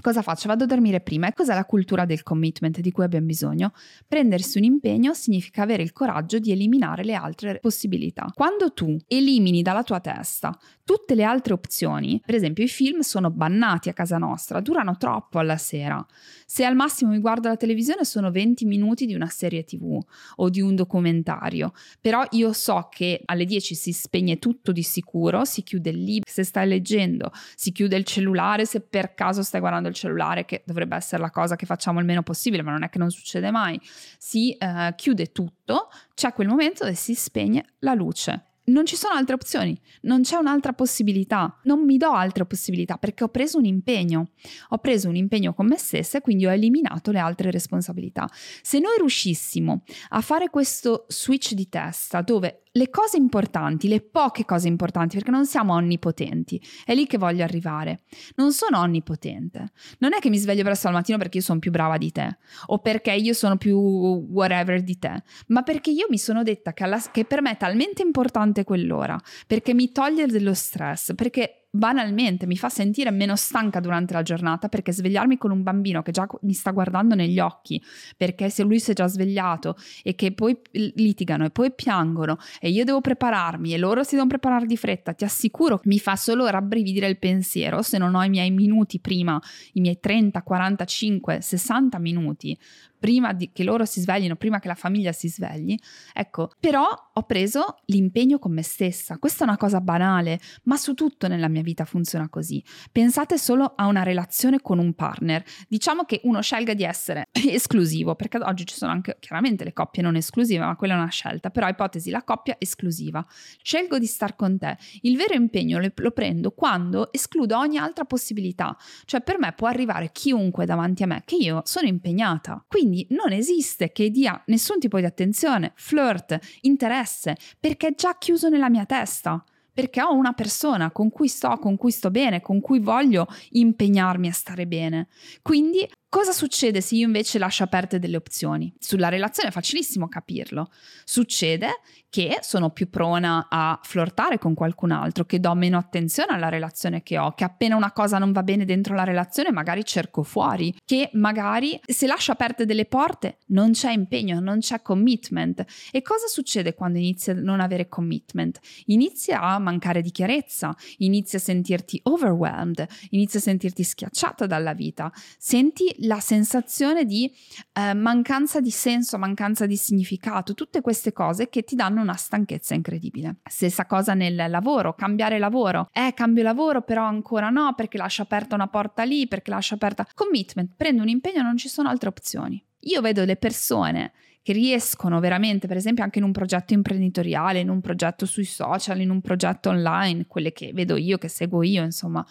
Cosa 0.00 0.22
faccio? 0.22 0.48
Vado 0.48 0.64
a 0.64 0.66
dormire 0.66 1.00
prima. 1.00 1.28
E 1.28 1.32
cos'è 1.32 1.54
la 1.54 1.64
cultura 1.64 2.04
del 2.04 2.24
commitment 2.24 2.80
di 2.80 2.90
cui 2.90 3.04
abbiamo 3.04 3.26
bisogno? 3.26 3.72
Prendersi 4.08 4.58
un 4.58 4.64
impegno 4.64 5.14
significa 5.14 5.62
avere 5.62 5.84
il 5.84 5.92
coraggio 5.92 6.40
di 6.40 6.50
eliminare 6.50 7.04
le 7.04 7.14
altre 7.14 7.60
possibilità. 7.60 8.26
Quando 8.34 8.72
tu 8.72 8.96
elimini 9.06 9.62
dalla 9.62 9.84
tua 9.84 10.00
testa 10.00 10.52
tutte 10.84 11.14
le 11.14 11.24
altre 11.24 11.54
opzioni, 11.54 12.20
per 12.24 12.34
esempio 12.34 12.62
i 12.62 12.68
film 12.68 13.00
sono 13.00 13.30
bannati 13.30 13.88
a 13.88 13.94
casa 13.94 14.18
nostra, 14.18 14.60
durano 14.60 14.96
troppo 14.96 15.38
alla 15.38 15.56
sera. 15.56 16.04
Se 16.46 16.64
al 16.64 16.76
massimo 16.76 17.10
mi 17.10 17.18
guardo 17.18 17.48
la 17.48 17.56
televisione 17.56 18.04
sono 18.04 18.30
20 18.30 18.66
minuti 18.66 19.06
di 19.06 19.14
una 19.14 19.28
serie 19.28 19.64
tv 19.64 19.98
o 20.36 20.50
di 20.50 20.60
un 20.60 20.74
documentario, 20.74 21.72
però 22.00 22.22
io 22.32 22.52
so 22.52 22.88
che 22.90 23.22
alle 23.24 23.46
10 23.46 23.74
si 23.74 23.92
spegne 23.92 24.38
tutto 24.38 24.72
di 24.72 24.82
sicuro, 24.82 25.44
si 25.44 25.62
chiude 25.62 25.90
il 25.90 26.02
libro 26.02 26.30
se 26.30 26.44
stai 26.44 26.68
leggendo, 26.68 27.32
si 27.56 27.72
chiude 27.72 27.96
il 27.96 28.04
cellulare 28.04 28.66
se 28.66 28.80
per 28.80 29.14
caso 29.14 29.42
stai 29.42 29.60
guardando 29.60 29.88
il 29.88 29.94
cellulare, 29.94 30.44
che 30.44 30.62
dovrebbe 30.66 30.96
essere 30.96 31.22
la 31.22 31.30
cosa 31.30 31.56
che 31.56 31.64
facciamo 31.64 31.98
il 31.98 32.04
meno 32.04 32.22
possibile, 32.22 32.62
ma 32.62 32.72
non 32.72 32.82
è 32.82 32.90
che 32.90 32.98
non 32.98 33.10
succede 33.10 33.50
mai. 33.50 33.80
Si 34.18 34.52
eh, 34.52 34.92
chiude 34.96 35.32
tutto, 35.32 35.88
c'è 36.14 36.32
quel 36.32 36.48
momento 36.48 36.84
dove 36.84 36.94
si 36.94 37.14
spegne 37.14 37.74
la 37.78 37.94
luce 37.94 38.48
non 38.66 38.86
ci 38.86 38.96
sono 38.96 39.14
altre 39.14 39.34
opzioni, 39.34 39.78
non 40.02 40.22
c'è 40.22 40.36
un'altra 40.36 40.72
possibilità, 40.72 41.60
non 41.64 41.84
mi 41.84 41.96
do 41.96 42.10
altre 42.10 42.46
possibilità 42.46 42.96
perché 42.96 43.24
ho 43.24 43.28
preso 43.28 43.58
un 43.58 43.64
impegno, 43.64 44.30
ho 44.68 44.78
preso 44.78 45.08
un 45.08 45.16
impegno 45.16 45.52
con 45.52 45.66
me 45.66 45.76
stessa 45.76 46.18
e 46.18 46.20
quindi 46.20 46.46
ho 46.46 46.52
eliminato 46.52 47.10
le 47.10 47.18
altre 47.18 47.50
responsabilità. 47.50 48.28
Se 48.62 48.78
noi 48.78 48.96
riuscissimo 48.98 49.82
a 50.10 50.20
fare 50.20 50.48
questo 50.48 51.04
switch 51.08 51.52
di 51.52 51.68
testa 51.68 52.22
dove 52.22 52.63
le 52.76 52.90
cose 52.90 53.16
importanti, 53.16 53.86
le 53.86 54.00
poche 54.00 54.44
cose 54.44 54.66
importanti, 54.66 55.14
perché 55.14 55.30
non 55.30 55.46
siamo 55.46 55.74
onnipotenti, 55.74 56.60
è 56.84 56.92
lì 56.94 57.06
che 57.06 57.18
voglio 57.18 57.44
arrivare. 57.44 58.00
Non 58.34 58.52
sono 58.52 58.80
onnipotente. 58.80 59.70
Non 59.98 60.12
è 60.12 60.18
che 60.18 60.28
mi 60.28 60.38
sveglio 60.38 60.64
presto 60.64 60.88
al 60.88 60.94
mattino 60.94 61.16
perché 61.16 61.38
io 61.38 61.44
sono 61.44 61.60
più 61.60 61.70
brava 61.70 61.98
di 61.98 62.10
te 62.10 62.38
o 62.66 62.78
perché 62.78 63.12
io 63.12 63.32
sono 63.32 63.56
più 63.56 63.78
whatever 63.78 64.82
di 64.82 64.98
te, 64.98 65.22
ma 65.48 65.62
perché 65.62 65.90
io 65.90 66.06
mi 66.10 66.18
sono 66.18 66.42
detta 66.42 66.72
che, 66.72 66.82
alla, 66.82 67.00
che 67.12 67.24
per 67.24 67.42
me 67.42 67.52
è 67.52 67.56
talmente 67.56 68.02
importante 68.02 68.64
quell'ora, 68.64 69.20
perché 69.46 69.72
mi 69.72 69.92
toglie 69.92 70.26
dello 70.26 70.54
stress, 70.54 71.14
perché 71.14 71.63
banalmente 71.74 72.46
mi 72.46 72.56
fa 72.56 72.68
sentire 72.68 73.10
meno 73.10 73.34
stanca 73.34 73.80
durante 73.80 74.14
la 74.14 74.22
giornata 74.22 74.68
perché 74.68 74.92
svegliarmi 74.92 75.36
con 75.36 75.50
un 75.50 75.64
bambino 75.64 76.02
che 76.02 76.12
già 76.12 76.24
mi 76.42 76.52
sta 76.52 76.70
guardando 76.70 77.16
negli 77.16 77.40
occhi 77.40 77.82
perché 78.16 78.48
se 78.48 78.62
lui 78.62 78.78
si 78.78 78.92
è 78.92 78.94
già 78.94 79.08
svegliato 79.08 79.76
e 80.04 80.14
che 80.14 80.32
poi 80.32 80.56
litigano 80.70 81.44
e 81.44 81.50
poi 81.50 81.72
piangono 81.74 82.38
e 82.60 82.70
io 82.70 82.84
devo 82.84 83.00
prepararmi 83.00 83.74
e 83.74 83.78
loro 83.78 84.04
si 84.04 84.10
devono 84.10 84.28
preparare 84.28 84.66
di 84.66 84.76
fretta, 84.76 85.14
ti 85.14 85.24
assicuro 85.24 85.78
che 85.78 85.88
mi 85.88 85.98
fa 85.98 86.14
solo 86.14 86.46
rabbrividire 86.46 87.08
il 87.08 87.18
pensiero 87.18 87.82
se 87.82 87.98
non 87.98 88.14
ho 88.14 88.22
i 88.22 88.28
miei 88.28 88.52
minuti 88.52 89.00
prima, 89.00 89.40
i 89.72 89.80
miei 89.80 89.98
30, 89.98 90.42
45, 90.42 91.40
60 91.40 91.98
minuti 91.98 92.56
prima 93.04 93.34
di, 93.34 93.52
che 93.52 93.64
loro 93.64 93.84
si 93.84 94.00
sveglino, 94.00 94.34
prima 94.34 94.60
che 94.60 94.68
la 94.68 94.74
famiglia 94.74 95.12
si 95.12 95.28
svegli. 95.28 95.76
Ecco, 96.14 96.50
però 96.58 96.88
ho 97.12 97.22
preso 97.24 97.76
l'impegno 97.84 98.38
con 98.38 98.54
me 98.54 98.62
stessa. 98.62 99.18
Questa 99.18 99.44
è 99.44 99.46
una 99.46 99.58
cosa 99.58 99.82
banale, 99.82 100.40
ma 100.62 100.78
su 100.78 100.94
tutto 100.94 101.28
nella 101.28 101.48
mia 101.48 101.60
vita 101.60 101.84
funziona 101.84 102.30
così. 102.30 102.64
Pensate 102.90 103.36
solo 103.36 103.74
a 103.76 103.88
una 103.88 104.04
relazione 104.04 104.62
con 104.62 104.78
un 104.78 104.94
partner. 104.94 105.44
Diciamo 105.68 106.04
che 106.04 106.22
uno 106.24 106.40
scelga 106.40 106.72
di 106.72 106.82
essere 106.82 107.28
esclusivo, 107.46 108.14
perché 108.14 108.38
oggi 108.38 108.64
ci 108.64 108.74
sono 108.74 108.92
anche 108.92 109.18
chiaramente 109.20 109.64
le 109.64 109.74
coppie 109.74 110.00
non 110.00 110.16
esclusive, 110.16 110.64
ma 110.64 110.74
quella 110.74 110.94
è 110.94 110.96
una 110.96 111.10
scelta, 111.10 111.50
però 111.50 111.68
ipotesi 111.68 112.08
la 112.08 112.22
coppia 112.22 112.56
esclusiva. 112.58 113.22
Scelgo 113.62 113.98
di 113.98 114.06
star 114.06 114.34
con 114.34 114.56
te. 114.56 114.78
Il 115.02 115.18
vero 115.18 115.34
impegno 115.34 115.78
lo 115.78 116.10
prendo 116.10 116.52
quando 116.52 117.12
escludo 117.12 117.58
ogni 117.58 117.76
altra 117.76 118.06
possibilità. 118.06 118.74
Cioè 119.04 119.20
per 119.20 119.38
me 119.38 119.52
può 119.52 119.68
arrivare 119.68 120.10
chiunque 120.10 120.64
davanti 120.64 121.02
a 121.02 121.06
me 121.06 121.20
che 121.26 121.36
io 121.36 121.60
sono 121.66 121.86
impegnata. 121.86 122.64
Quindi 122.66 122.92
quindi 122.94 123.06
non 123.10 123.32
esiste 123.32 123.90
che 123.90 124.10
dia 124.10 124.40
nessun 124.46 124.78
tipo 124.78 124.98
di 125.00 125.04
attenzione, 125.04 125.72
flirt, 125.74 126.38
interesse, 126.60 127.36
perché 127.58 127.88
è 127.88 127.94
già 127.94 128.16
chiuso 128.16 128.48
nella 128.48 128.70
mia 128.70 128.86
testa 128.86 129.44
perché 129.74 130.00
ho 130.00 130.14
una 130.14 130.34
persona 130.34 130.92
con 130.92 131.10
cui 131.10 131.26
sto, 131.26 131.58
con 131.58 131.76
cui 131.76 131.90
sto 131.90 132.12
bene, 132.12 132.40
con 132.40 132.60
cui 132.60 132.78
voglio 132.78 133.26
impegnarmi 133.50 134.28
a 134.28 134.32
stare 134.32 134.68
bene. 134.68 135.08
Quindi 135.42 135.84
Cosa 136.14 136.30
succede 136.30 136.80
se 136.80 136.94
io 136.94 137.06
invece 137.06 137.40
lascio 137.40 137.64
aperte 137.64 137.98
delle 137.98 138.14
opzioni? 138.16 138.72
Sulla 138.78 139.08
relazione 139.08 139.48
è 139.48 139.52
facilissimo 139.52 140.06
capirlo. 140.06 140.70
Succede 141.02 141.80
che 142.08 142.38
sono 142.42 142.70
più 142.70 142.88
prona 142.88 143.48
a 143.50 143.80
flirtare 143.82 144.38
con 144.38 144.54
qualcun 144.54 144.92
altro, 144.92 145.24
che 145.24 145.40
do 145.40 145.52
meno 145.56 145.76
attenzione 145.76 146.32
alla 146.32 146.48
relazione 146.48 147.02
che 147.02 147.18
ho, 147.18 147.32
che 147.32 147.42
appena 147.42 147.74
una 147.74 147.90
cosa 147.90 148.18
non 148.18 148.30
va 148.30 148.44
bene 148.44 148.64
dentro 148.64 148.94
la 148.94 149.02
relazione 149.02 149.50
magari 149.50 149.84
cerco 149.84 150.22
fuori, 150.22 150.72
che 150.84 151.10
magari 151.14 151.80
se 151.84 152.06
lascio 152.06 152.30
aperte 152.30 152.64
delle 152.64 152.84
porte 152.84 153.38
non 153.46 153.72
c'è 153.72 153.90
impegno, 153.90 154.38
non 154.38 154.60
c'è 154.60 154.82
commitment. 154.82 155.64
E 155.90 156.00
cosa 156.02 156.28
succede 156.28 156.74
quando 156.74 156.98
inizi 156.98 157.30
a 157.30 157.34
non 157.34 157.58
avere 157.58 157.88
commitment? 157.88 158.60
Inizi 158.84 159.32
a 159.32 159.58
mancare 159.58 160.00
di 160.00 160.12
chiarezza, 160.12 160.72
inizi 160.98 161.34
a 161.34 161.40
sentirti 161.40 161.98
overwhelmed, 162.04 162.86
inizi 163.10 163.38
a 163.38 163.40
sentirti 163.40 163.82
schiacciata 163.82 164.46
dalla 164.46 164.74
vita, 164.74 165.12
senti 165.36 165.92
la 166.06 166.20
sensazione 166.20 167.04
di 167.04 167.30
eh, 167.72 167.94
mancanza 167.94 168.60
di 168.60 168.70
senso, 168.70 169.18
mancanza 169.18 169.66
di 169.66 169.76
significato, 169.76 170.54
tutte 170.54 170.80
queste 170.80 171.12
cose 171.12 171.48
che 171.48 171.62
ti 171.62 171.74
danno 171.74 172.00
una 172.00 172.14
stanchezza 172.14 172.74
incredibile. 172.74 173.36
Stessa 173.44 173.86
cosa 173.86 174.14
nel 174.14 174.46
lavoro, 174.48 174.94
cambiare 174.94 175.38
lavoro. 175.38 175.88
Eh, 175.92 176.12
cambio 176.14 176.42
lavoro, 176.42 176.82
però 176.82 177.04
ancora 177.04 177.50
no, 177.50 177.74
perché 177.74 177.98
lascio 177.98 178.22
aperta 178.22 178.54
una 178.54 178.68
porta 178.68 179.02
lì, 179.02 179.26
perché 179.26 179.50
lascio 179.50 179.74
aperta... 179.74 180.06
Commitment, 180.14 180.72
prendo 180.76 181.02
un 181.02 181.08
impegno, 181.08 181.42
non 181.42 181.56
ci 181.56 181.68
sono 181.68 181.88
altre 181.88 182.08
opzioni. 182.08 182.62
Io 182.80 183.00
vedo 183.00 183.24
le 183.24 183.36
persone 183.36 184.12
che 184.42 184.52
riescono 184.52 185.20
veramente, 185.20 185.66
per 185.66 185.78
esempio 185.78 186.04
anche 186.04 186.18
in 186.18 186.24
un 186.24 186.32
progetto 186.32 186.74
imprenditoriale, 186.74 187.60
in 187.60 187.70
un 187.70 187.80
progetto 187.80 188.26
sui 188.26 188.44
social, 188.44 189.00
in 189.00 189.08
un 189.08 189.22
progetto 189.22 189.70
online, 189.70 190.26
quelle 190.26 190.52
che 190.52 190.72
vedo 190.74 190.96
io, 190.96 191.16
che 191.16 191.28
seguo 191.28 191.62
io, 191.62 191.82
insomma, 191.82 192.24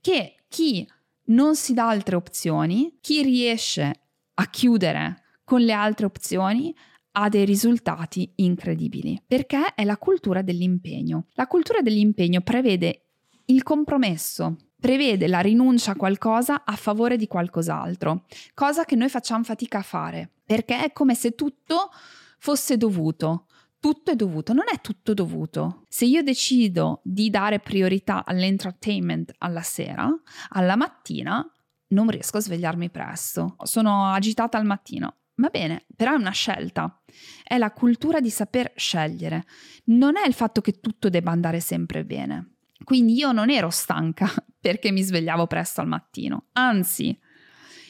che 0.00 0.36
chi 0.48 0.88
non 1.30 1.56
si 1.56 1.74
dà 1.74 1.88
altre 1.88 2.16
opzioni, 2.16 2.98
chi 3.00 3.22
riesce 3.22 3.92
a 4.34 4.46
chiudere 4.48 5.22
con 5.44 5.60
le 5.60 5.72
altre 5.72 6.06
opzioni 6.06 6.74
ha 7.12 7.28
dei 7.28 7.44
risultati 7.44 8.32
incredibili, 8.36 9.20
perché 9.26 9.74
è 9.74 9.84
la 9.84 9.96
cultura 9.96 10.42
dell'impegno. 10.42 11.26
La 11.32 11.46
cultura 11.46 11.80
dell'impegno 11.80 12.40
prevede 12.40 13.06
il 13.46 13.62
compromesso, 13.64 14.56
prevede 14.78 15.26
la 15.26 15.40
rinuncia 15.40 15.92
a 15.92 15.96
qualcosa 15.96 16.64
a 16.64 16.76
favore 16.76 17.16
di 17.16 17.26
qualcos'altro, 17.26 18.26
cosa 18.54 18.84
che 18.84 18.94
noi 18.94 19.08
facciamo 19.08 19.42
fatica 19.42 19.78
a 19.78 19.82
fare, 19.82 20.30
perché 20.44 20.84
è 20.84 20.92
come 20.92 21.14
se 21.14 21.34
tutto 21.34 21.90
fosse 22.38 22.76
dovuto. 22.76 23.46
Tutto 23.80 24.10
è 24.10 24.16
dovuto, 24.16 24.52
non 24.52 24.66
è 24.70 24.80
tutto 24.80 25.14
dovuto. 25.14 25.84
Se 25.88 26.04
io 26.04 26.22
decido 26.22 27.00
di 27.02 27.30
dare 27.30 27.60
priorità 27.60 28.24
all'entertainment 28.24 29.32
alla 29.38 29.62
sera, 29.62 30.08
alla 30.50 30.76
mattina 30.76 31.44
non 31.88 32.08
riesco 32.10 32.36
a 32.36 32.40
svegliarmi 32.40 32.90
presto. 32.90 33.56
Sono 33.62 34.12
agitata 34.12 34.58
al 34.58 34.66
mattino, 34.66 35.20
Va 35.40 35.48
bene, 35.48 35.86
però 35.96 36.12
è 36.12 36.16
una 36.16 36.32
scelta. 36.32 37.02
È 37.42 37.56
la 37.56 37.72
cultura 37.72 38.20
di 38.20 38.28
saper 38.28 38.72
scegliere. 38.76 39.46
Non 39.84 40.18
è 40.18 40.26
il 40.26 40.34
fatto 40.34 40.60
che 40.60 40.80
tutto 40.80 41.08
debba 41.08 41.30
andare 41.30 41.60
sempre 41.60 42.04
bene. 42.04 42.56
Quindi 42.84 43.14
io 43.14 43.32
non 43.32 43.48
ero 43.48 43.70
stanca 43.70 44.30
perché 44.60 44.92
mi 44.92 45.00
svegliavo 45.00 45.46
presto 45.46 45.80
al 45.80 45.86
mattino. 45.86 46.48
Anzi, 46.52 47.18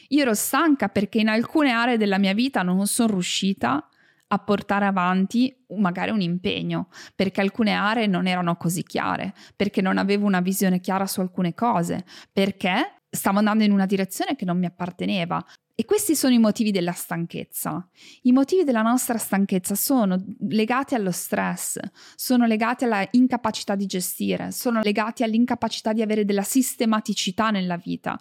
io 0.09 0.22
ero 0.22 0.35
stanca 0.35 0.88
perché 0.88 1.18
in 1.18 1.29
alcune 1.29 1.72
aree 1.72 1.96
della 1.96 2.18
mia 2.18 2.35
vita 2.35 2.62
non 2.62 2.87
sono 2.87 3.14
riuscita 3.14 3.88
a 4.33 4.38
portare 4.38 4.87
avanti 4.87 5.55
magari 5.77 6.11
un 6.11 6.21
impegno, 6.21 6.88
perché 7.14 7.40
alcune 7.40 7.73
aree 7.73 8.07
non 8.07 8.27
erano 8.27 8.57
così 8.57 8.83
chiare, 8.83 9.35
perché 9.57 9.81
non 9.81 9.99
avevo 9.99 10.27
una 10.27 10.40
visione 10.40 10.81
chiara 10.81 11.07
su 11.07 11.21
alcune 11.21 11.53
cose, 11.55 12.05
perché 12.33 13.03
stavo 13.11 13.38
andando 13.38 13.64
in 13.64 13.73
una 13.73 13.87
direzione 13.87 14.37
che 14.37 14.45
non 14.45 14.59
mi 14.59 14.66
apparteneva. 14.66 15.45
E 15.75 15.85
questi 15.85 16.14
sono 16.14 16.35
i 16.35 16.38
motivi 16.38 16.71
della 16.71 16.93
stanchezza. 16.93 17.88
I 18.23 18.33
motivi 18.33 18.64
della 18.64 18.83
nostra 18.83 19.16
stanchezza 19.19 19.75
sono 19.75 20.23
legati 20.40 20.95
allo 20.95 21.11
stress, 21.11 21.79
sono 22.14 22.47
legati 22.47 22.85
alla 22.85 23.05
incapacità 23.12 23.75
di 23.75 23.87
gestire, 23.87 24.53
sono 24.53 24.81
legati 24.83 25.23
all'incapacità 25.23 25.93
di 25.93 26.03
avere 26.03 26.25
della 26.25 26.43
sistematicità 26.43 27.51
nella 27.51 27.79
vita, 27.79 28.16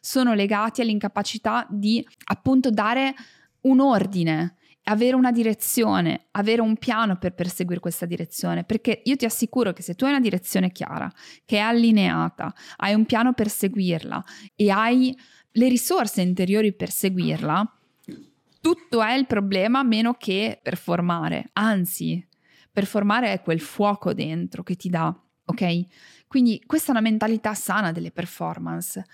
sono 0.00 0.34
legati 0.34 0.80
all'incapacità 0.80 1.66
di 1.70 2.06
appunto 2.24 2.70
dare 2.70 3.14
un 3.62 3.80
ordine, 3.80 4.56
avere 4.84 5.16
una 5.16 5.32
direzione, 5.32 6.26
avere 6.32 6.60
un 6.60 6.76
piano 6.76 7.16
per 7.16 7.34
perseguire 7.34 7.80
questa 7.80 8.06
direzione, 8.06 8.64
perché 8.64 9.02
io 9.04 9.16
ti 9.16 9.24
assicuro 9.24 9.72
che 9.72 9.82
se 9.82 9.94
tu 9.94 10.04
hai 10.04 10.10
una 10.10 10.20
direzione 10.20 10.70
chiara, 10.70 11.10
che 11.44 11.56
è 11.56 11.60
allineata, 11.60 12.54
hai 12.76 12.94
un 12.94 13.04
piano 13.06 13.32
per 13.32 13.48
seguirla 13.48 14.22
e 14.54 14.70
hai 14.70 15.16
le 15.52 15.68
risorse 15.68 16.20
interiori 16.20 16.74
per 16.74 16.90
seguirla, 16.90 17.78
tutto 18.60 19.02
è 19.02 19.12
il 19.12 19.26
problema 19.26 19.82
meno 19.82 20.14
che 20.14 20.58
performare. 20.62 21.50
Anzi, 21.52 22.26
performare 22.72 23.32
è 23.32 23.42
quel 23.42 23.60
fuoco 23.60 24.14
dentro 24.14 24.62
che 24.62 24.74
ti 24.74 24.88
dà, 24.88 25.14
ok? 25.44 25.80
Quindi 26.26 26.62
questa 26.66 26.88
è 26.88 26.90
una 26.90 27.00
mentalità 27.00 27.54
sana 27.54 27.92
delle 27.92 28.10
performance. 28.10 29.04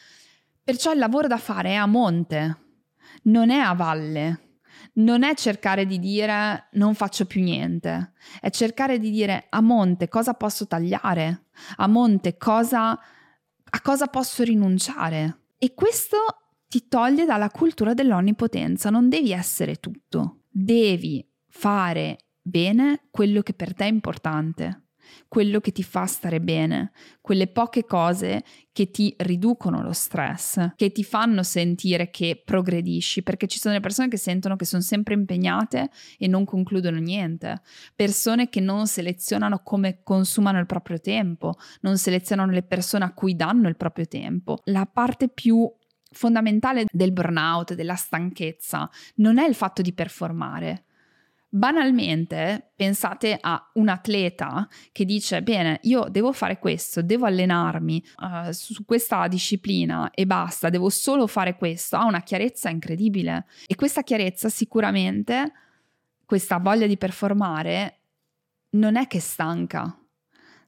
Perciò 0.63 0.93
il 0.93 0.99
lavoro 0.99 1.27
da 1.27 1.37
fare 1.37 1.71
è 1.71 1.75
a 1.75 1.87
monte, 1.87 2.59
non 3.25 3.51
è 3.51 3.59
a 3.59 3.75
valle. 3.75 4.50
Non 4.95 5.23
è 5.23 5.35
cercare 5.35 5.87
di 5.87 5.99
dire 5.99 6.69
non 6.73 6.95
faccio 6.95 7.25
più 7.25 7.43
niente, 7.43 8.13
è 8.41 8.51
cercare 8.51 8.99
di 8.99 9.11
dire 9.11 9.47
a 9.49 9.61
monte 9.61 10.09
cosa 10.09 10.35
posso 10.35 10.67
tagliare, 10.67 11.45
a 11.77 11.87
monte 11.87 12.37
cosa, 12.37 12.91
a 12.91 13.81
cosa 13.83 14.07
posso 14.09 14.43
rinunciare. 14.43 15.39
E 15.59 15.75
questo 15.75 16.17
ti 16.69 16.87
toglie 16.89 17.25
dalla 17.25 17.51
cultura 17.51 17.95
dell'onnipotenza, 17.95 18.91
non 18.91 19.09
devi 19.09 19.33
essere 19.33 19.77
tutto, 19.77 20.43
devi 20.49 21.27
fare 21.49 22.19
bene 22.41 23.07
quello 23.11 23.43
che 23.43 23.55
per 23.55 23.75
te 23.75 23.85
è 23.85 23.89
importante, 23.89 24.90
quello 25.29 25.61
che 25.61 25.73
ti 25.73 25.83
fa 25.83 26.07
stare 26.07 26.41
bene, 26.41 26.93
quelle 27.21 27.47
poche 27.47 27.85
cose 27.85 28.45
che 28.73 28.91
ti 28.91 29.15
riducono 29.19 29.83
lo 29.83 29.93
stress, 29.93 30.75
che 30.77 30.93
ti 30.93 31.05
fanno 31.05 31.43
sentire 31.43 32.11
che 32.11 32.41
progredisci, 32.45 33.23
perché 33.23 33.47
ci 33.47 33.59
sono 33.59 33.75
le 33.75 33.81
persone 33.81 34.09
che 34.09 34.17
sentono 34.17 34.57
che 34.57 34.65
sono 34.65 34.83
sempre 34.83 35.15
impegnate 35.15 35.91
e 36.19 36.27
non 36.27 36.45
concludono 36.45 36.99
niente, 36.99 37.63
persone 37.95 38.49
che 38.49 38.61
non 38.61 38.87
selezionano 38.87 39.61
come 39.63 40.01
consumano 40.03 40.59
il 40.59 40.67
proprio 40.67 41.01
tempo, 41.01 41.55
non 41.81 41.99
selezionano 41.99 42.53
le 42.53 42.63
persone 42.63 43.05
a 43.05 43.13
cui 43.13 43.37
danno 43.37 43.69
il 43.69 43.77
proprio 43.77 44.07
tempo. 44.07 44.59
La 44.65 44.87
parte 44.87 45.29
più 45.29 45.71
fondamentale 46.13 46.87
del 46.91 47.13
burnout, 47.13 47.75
della 47.75 47.95
stanchezza, 47.95 48.89
non 49.17 49.39
è 49.39 49.47
il 49.47 49.55
fatto 49.55 49.83
di 49.83 49.93
performare, 49.93 50.85
Banalmente, 51.53 52.71
pensate 52.77 53.37
a 53.41 53.71
un 53.75 53.89
atleta 53.89 54.69
che 54.93 55.05
dice: 55.05 55.43
Bene, 55.43 55.81
io 55.83 56.07
devo 56.09 56.33
fare 56.33 56.61
questo, 56.61 57.03
devo 57.03 57.27
allenarmi 57.27 58.01
uh, 58.19 58.53
su 58.53 58.85
questa 58.85 59.27
disciplina 59.27 60.11
e 60.11 60.27
basta, 60.27 60.71
devo 60.71 60.89
solo 60.91 61.27
fare 61.27 61.57
questo. 61.57 61.97
Ha 61.97 62.05
una 62.05 62.23
chiarezza 62.23 62.69
incredibile. 62.69 63.47
E 63.67 63.75
questa 63.75 64.05
chiarezza, 64.05 64.49
sicuramente, 64.49 65.53
questa 66.25 66.59
voglia 66.59 66.87
di 66.87 66.97
performare, 66.97 68.03
non 68.71 68.95
è 68.95 69.09
che 69.09 69.19
stanca. 69.19 69.93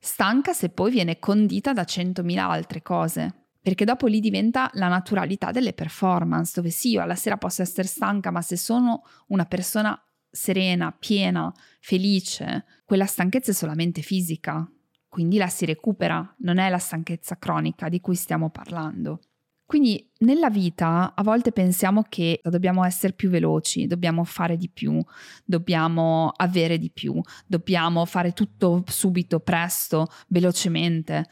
Stanca 0.00 0.52
se 0.52 0.70
poi 0.70 0.90
viene 0.90 1.20
condita 1.20 1.72
da 1.72 1.84
centomila 1.84 2.48
altre 2.48 2.82
cose 2.82 3.42
perché 3.62 3.84
dopo 3.84 4.08
lì 4.08 4.18
diventa 4.18 4.68
la 4.72 4.88
naturalità 4.88 5.52
delle 5.52 5.72
performance, 5.72 6.54
dove 6.56 6.70
sì, 6.70 6.90
io 6.90 7.00
alla 7.00 7.14
sera 7.14 7.36
posso 7.36 7.62
essere 7.62 7.86
stanca, 7.86 8.32
ma 8.32 8.42
se 8.42 8.56
sono 8.56 9.04
una 9.28 9.44
persona 9.44 9.96
serena, 10.32 10.90
piena, 10.98 11.52
felice, 11.78 12.64
quella 12.84 13.06
stanchezza 13.06 13.50
è 13.50 13.54
solamente 13.54 14.00
fisica, 14.00 14.68
quindi 15.08 15.36
la 15.36 15.48
si 15.48 15.66
recupera, 15.66 16.34
non 16.38 16.56
è 16.56 16.70
la 16.70 16.78
stanchezza 16.78 17.36
cronica 17.36 17.90
di 17.90 18.00
cui 18.00 18.14
stiamo 18.14 18.48
parlando. 18.48 19.20
Quindi 19.66 20.10
nella 20.18 20.50
vita 20.50 21.14
a 21.14 21.22
volte 21.22 21.52
pensiamo 21.52 22.04
che 22.08 22.40
dobbiamo 22.42 22.84
essere 22.84 23.12
più 23.12 23.30
veloci, 23.30 23.86
dobbiamo 23.86 24.24
fare 24.24 24.56
di 24.56 24.68
più, 24.68 24.98
dobbiamo 25.44 26.32
avere 26.36 26.76
di 26.78 26.90
più, 26.90 27.20
dobbiamo 27.46 28.04
fare 28.04 28.32
tutto 28.32 28.84
subito, 28.86 29.40
presto, 29.40 30.08
velocemente. 30.28 31.26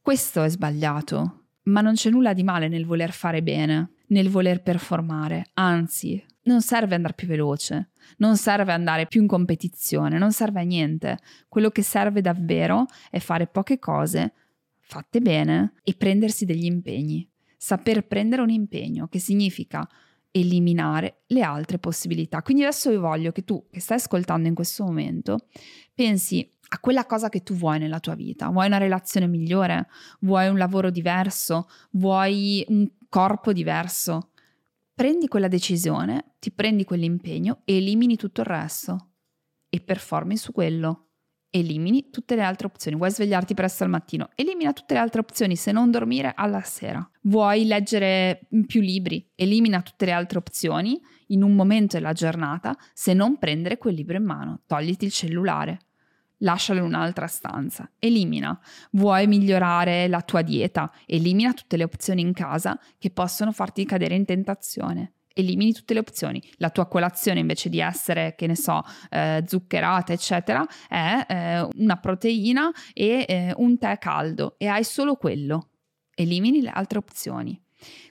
Questo 0.00 0.42
è 0.42 0.48
sbagliato, 0.48 1.44
ma 1.64 1.80
non 1.80 1.94
c'è 1.94 2.10
nulla 2.10 2.32
di 2.34 2.42
male 2.42 2.68
nel 2.68 2.84
voler 2.84 3.12
fare 3.12 3.42
bene, 3.42 3.92
nel 4.08 4.28
voler 4.28 4.62
performare, 4.62 5.46
anzi 5.54 6.22
non 6.48 6.62
serve 6.62 6.94
andare 6.94 7.14
più 7.14 7.28
veloce, 7.28 7.90
non 8.16 8.36
serve 8.36 8.72
andare 8.72 9.06
più 9.06 9.20
in 9.20 9.28
competizione, 9.28 10.18
non 10.18 10.32
serve 10.32 10.60
a 10.60 10.64
niente. 10.64 11.18
Quello 11.46 11.70
che 11.70 11.82
serve 11.82 12.22
davvero 12.22 12.86
è 13.10 13.18
fare 13.18 13.46
poche 13.46 13.78
cose 13.78 14.32
fatte 14.80 15.20
bene 15.20 15.74
e 15.84 15.94
prendersi 15.94 16.46
degli 16.46 16.64
impegni. 16.64 17.28
Saper 17.58 18.06
prendere 18.06 18.40
un 18.40 18.50
impegno, 18.50 19.08
che 19.08 19.18
significa 19.18 19.86
eliminare 20.30 21.22
le 21.26 21.42
altre 21.42 21.78
possibilità. 21.78 22.40
Quindi 22.42 22.62
adesso 22.62 22.90
io 22.90 23.00
voglio 23.00 23.30
che 23.30 23.44
tu, 23.44 23.66
che 23.70 23.80
stai 23.80 23.98
ascoltando 23.98 24.48
in 24.48 24.54
questo 24.54 24.84
momento, 24.84 25.48
pensi 25.94 26.50
a 26.70 26.78
quella 26.78 27.04
cosa 27.04 27.28
che 27.28 27.42
tu 27.42 27.54
vuoi 27.54 27.78
nella 27.78 28.00
tua 28.00 28.14
vita. 28.14 28.48
Vuoi 28.48 28.66
una 28.66 28.78
relazione 28.78 29.26
migliore? 29.26 29.88
Vuoi 30.20 30.48
un 30.48 30.56
lavoro 30.56 30.90
diverso? 30.90 31.68
Vuoi 31.90 32.64
un 32.68 32.88
corpo 33.08 33.52
diverso? 33.52 34.30
Prendi 34.98 35.28
quella 35.28 35.46
decisione, 35.46 36.34
ti 36.40 36.50
prendi 36.50 36.82
quell'impegno, 36.82 37.60
elimini 37.66 38.16
tutto 38.16 38.40
il 38.40 38.48
resto 38.48 39.10
e 39.68 39.78
performi 39.78 40.36
su 40.36 40.50
quello. 40.50 41.10
Elimini 41.50 42.10
tutte 42.10 42.34
le 42.34 42.42
altre 42.42 42.66
opzioni. 42.66 42.96
Vuoi 42.96 43.12
svegliarti 43.12 43.54
presto 43.54 43.84
al 43.84 43.90
mattino? 43.90 44.30
Elimina 44.34 44.72
tutte 44.72 44.94
le 44.94 45.00
altre 45.00 45.20
opzioni, 45.20 45.54
se 45.54 45.70
non 45.70 45.92
dormire 45.92 46.32
alla 46.34 46.62
sera. 46.62 47.08
Vuoi 47.22 47.64
leggere 47.66 48.48
più 48.66 48.80
libri? 48.80 49.24
Elimina 49.36 49.82
tutte 49.82 50.04
le 50.04 50.10
altre 50.10 50.38
opzioni 50.38 51.00
in 51.28 51.44
un 51.44 51.54
momento 51.54 51.96
della 51.96 52.12
giornata, 52.12 52.76
se 52.92 53.14
non 53.14 53.38
prendere 53.38 53.78
quel 53.78 53.94
libro 53.94 54.16
in 54.16 54.24
mano. 54.24 54.62
Togliti 54.66 55.04
il 55.04 55.12
cellulare 55.12 55.78
lascialo 56.38 56.80
in 56.80 56.86
un'altra 56.86 57.26
stanza, 57.26 57.90
elimina. 57.98 58.58
Vuoi 58.92 59.26
migliorare 59.26 60.08
la 60.08 60.22
tua 60.22 60.42
dieta? 60.42 60.92
Elimina 61.06 61.52
tutte 61.52 61.76
le 61.76 61.84
opzioni 61.84 62.20
in 62.20 62.32
casa 62.32 62.78
che 62.98 63.10
possono 63.10 63.52
farti 63.52 63.84
cadere 63.84 64.14
in 64.14 64.24
tentazione. 64.24 65.12
Elimini 65.34 65.72
tutte 65.72 65.94
le 65.94 66.00
opzioni. 66.00 66.42
La 66.56 66.70
tua 66.70 66.86
colazione 66.86 67.38
invece 67.38 67.68
di 67.68 67.78
essere, 67.78 68.34
che 68.36 68.48
ne 68.48 68.56
so, 68.56 68.82
eh, 69.10 69.44
zuccherata, 69.46 70.12
eccetera, 70.12 70.66
è 70.88 71.26
eh, 71.28 71.68
una 71.76 71.96
proteina 71.96 72.70
e 72.92 73.24
eh, 73.28 73.52
un 73.56 73.78
tè 73.78 73.98
caldo 73.98 74.56
e 74.58 74.66
hai 74.66 74.82
solo 74.82 75.14
quello. 75.14 75.70
Elimini 76.14 76.60
le 76.60 76.70
altre 76.70 76.98
opzioni. 76.98 77.60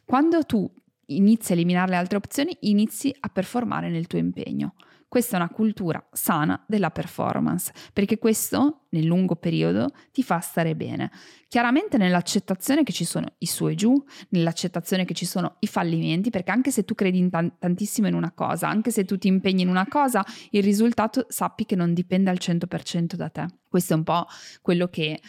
Quando 0.05 0.45
tu 0.45 0.71
inizi 1.07 1.51
a 1.51 1.55
eliminare 1.55 1.91
le 1.91 1.97
altre 1.97 2.17
opzioni, 2.17 2.55
inizi 2.61 3.13
a 3.19 3.27
performare 3.27 3.89
nel 3.89 4.07
tuo 4.07 4.19
impegno. 4.19 4.75
Questa 5.09 5.37
è 5.37 5.39
una 5.39 5.49
cultura 5.49 6.05
sana 6.11 6.61
della 6.67 6.91
performance, 6.91 7.71
perché 7.93 8.17
questo 8.17 8.87
nel 8.89 9.05
lungo 9.05 9.37
periodo 9.37 9.91
ti 10.11 10.21
fa 10.21 10.39
stare 10.39 10.75
bene. 10.75 11.11
Chiaramente 11.47 11.97
nell'accettazione 11.97 12.83
che 12.83 12.91
ci 12.91 13.05
sono 13.05 13.27
i 13.37 13.45
su 13.45 13.69
e 13.69 13.75
giù, 13.75 14.03
nell'accettazione 14.29 15.05
che 15.05 15.13
ci 15.13 15.25
sono 15.25 15.55
i 15.59 15.67
fallimenti, 15.67 16.29
perché 16.29 16.51
anche 16.51 16.71
se 16.71 16.83
tu 16.83 16.93
credi 16.93 17.19
in 17.19 17.29
t- 17.29 17.53
tantissimo 17.57 18.07
in 18.07 18.15
una 18.15 18.33
cosa, 18.33 18.67
anche 18.67 18.91
se 18.91 19.05
tu 19.05 19.17
ti 19.17 19.29
impegni 19.29 19.61
in 19.61 19.69
una 19.69 19.87
cosa, 19.87 20.25
il 20.51 20.61
risultato 20.61 21.25
sappi 21.29 21.65
che 21.65 21.77
non 21.77 21.93
dipende 21.93 22.29
al 22.29 22.37
100% 22.37 23.15
da 23.15 23.29
te. 23.29 23.45
Questo 23.69 23.93
è 23.93 23.95
un 23.95 24.03
po' 24.03 24.25
quello 24.61 24.89
che 24.89 25.21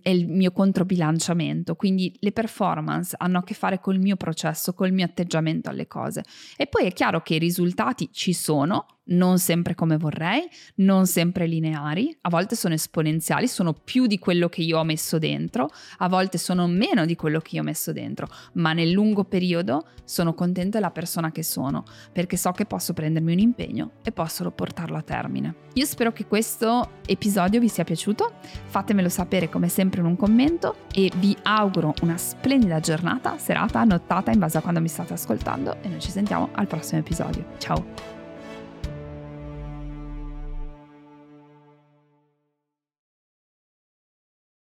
è 0.00 0.08
il 0.08 0.26
mio 0.28 0.52
controbilanciamento, 0.52 1.74
quindi 1.74 2.14
le 2.20 2.32
performance 2.32 3.14
hanno 3.18 3.38
a 3.38 3.44
che 3.44 3.54
fare 3.54 3.78
col 3.78 3.98
mio 3.98 4.16
processo, 4.16 4.72
col 4.72 4.92
mio 4.92 5.04
atteggiamento 5.04 5.68
alle 5.68 5.86
cose. 5.86 6.22
E 6.56 6.66
poi 6.66 6.86
è 6.86 6.92
chiaro 6.92 7.20
che 7.20 7.34
i 7.34 7.38
risultati 7.38 8.08
ci 8.10 8.32
sono, 8.32 8.86
non 9.06 9.38
sempre 9.38 9.74
come 9.74 9.96
vorrei, 9.96 10.48
non 10.76 11.06
sempre 11.06 11.46
lineari, 11.46 12.16
a 12.22 12.28
volte 12.28 12.56
sono 12.56 12.74
esponenziali, 12.74 13.46
sono 13.48 13.72
più 13.72 14.06
di 14.06 14.18
quello 14.18 14.48
che 14.48 14.62
io 14.62 14.78
ho 14.78 14.84
messo 14.84 15.18
dentro, 15.18 15.70
a 15.98 16.08
volte 16.08 16.38
sono 16.38 16.66
meno 16.66 17.04
di 17.04 17.14
quello 17.14 17.40
che 17.40 17.56
io 17.56 17.60
ho 17.60 17.64
messo 17.64 17.92
dentro, 17.92 18.28
ma 18.54 18.72
nel 18.72 18.90
lungo 18.90 19.24
periodo 19.24 19.86
sono 20.04 20.34
contenta 20.34 20.78
della 20.78 20.90
persona 20.90 21.30
che 21.32 21.42
sono, 21.42 21.84
perché 22.12 22.36
so 22.36 22.52
che 22.52 22.64
posso 22.64 22.92
prendermi 22.92 23.32
un 23.32 23.38
impegno 23.38 23.90
e 24.02 24.12
posso 24.12 24.50
portarlo 24.50 24.96
a 24.96 25.02
termine. 25.02 25.64
Io 25.74 25.84
spero 25.84 26.12
che 26.12 26.26
questo 26.26 26.92
episodio 27.06 27.60
vi 27.60 27.68
sia 27.68 27.84
piaciuto, 27.84 28.34
fatemelo 28.64 29.08
sapere 29.08 29.48
come 29.48 29.68
sempre 29.68 30.00
in 30.00 30.06
un 30.06 30.16
commento 30.16 30.86
e 30.92 31.10
vi 31.16 31.36
auguro 31.42 31.94
una 32.02 32.16
splendida 32.16 32.80
giornata, 32.80 33.36
serata, 33.38 33.84
nottata 33.84 34.30
in 34.30 34.38
base 34.38 34.58
a 34.58 34.62
quando 34.62 34.80
mi 34.80 34.88
state 34.88 35.12
ascoltando 35.12 35.76
e 35.82 35.88
noi 35.88 36.00
ci 36.00 36.10
sentiamo 36.10 36.48
al 36.52 36.66
prossimo 36.66 37.00
episodio. 37.00 37.44
Ciao! 37.58 38.15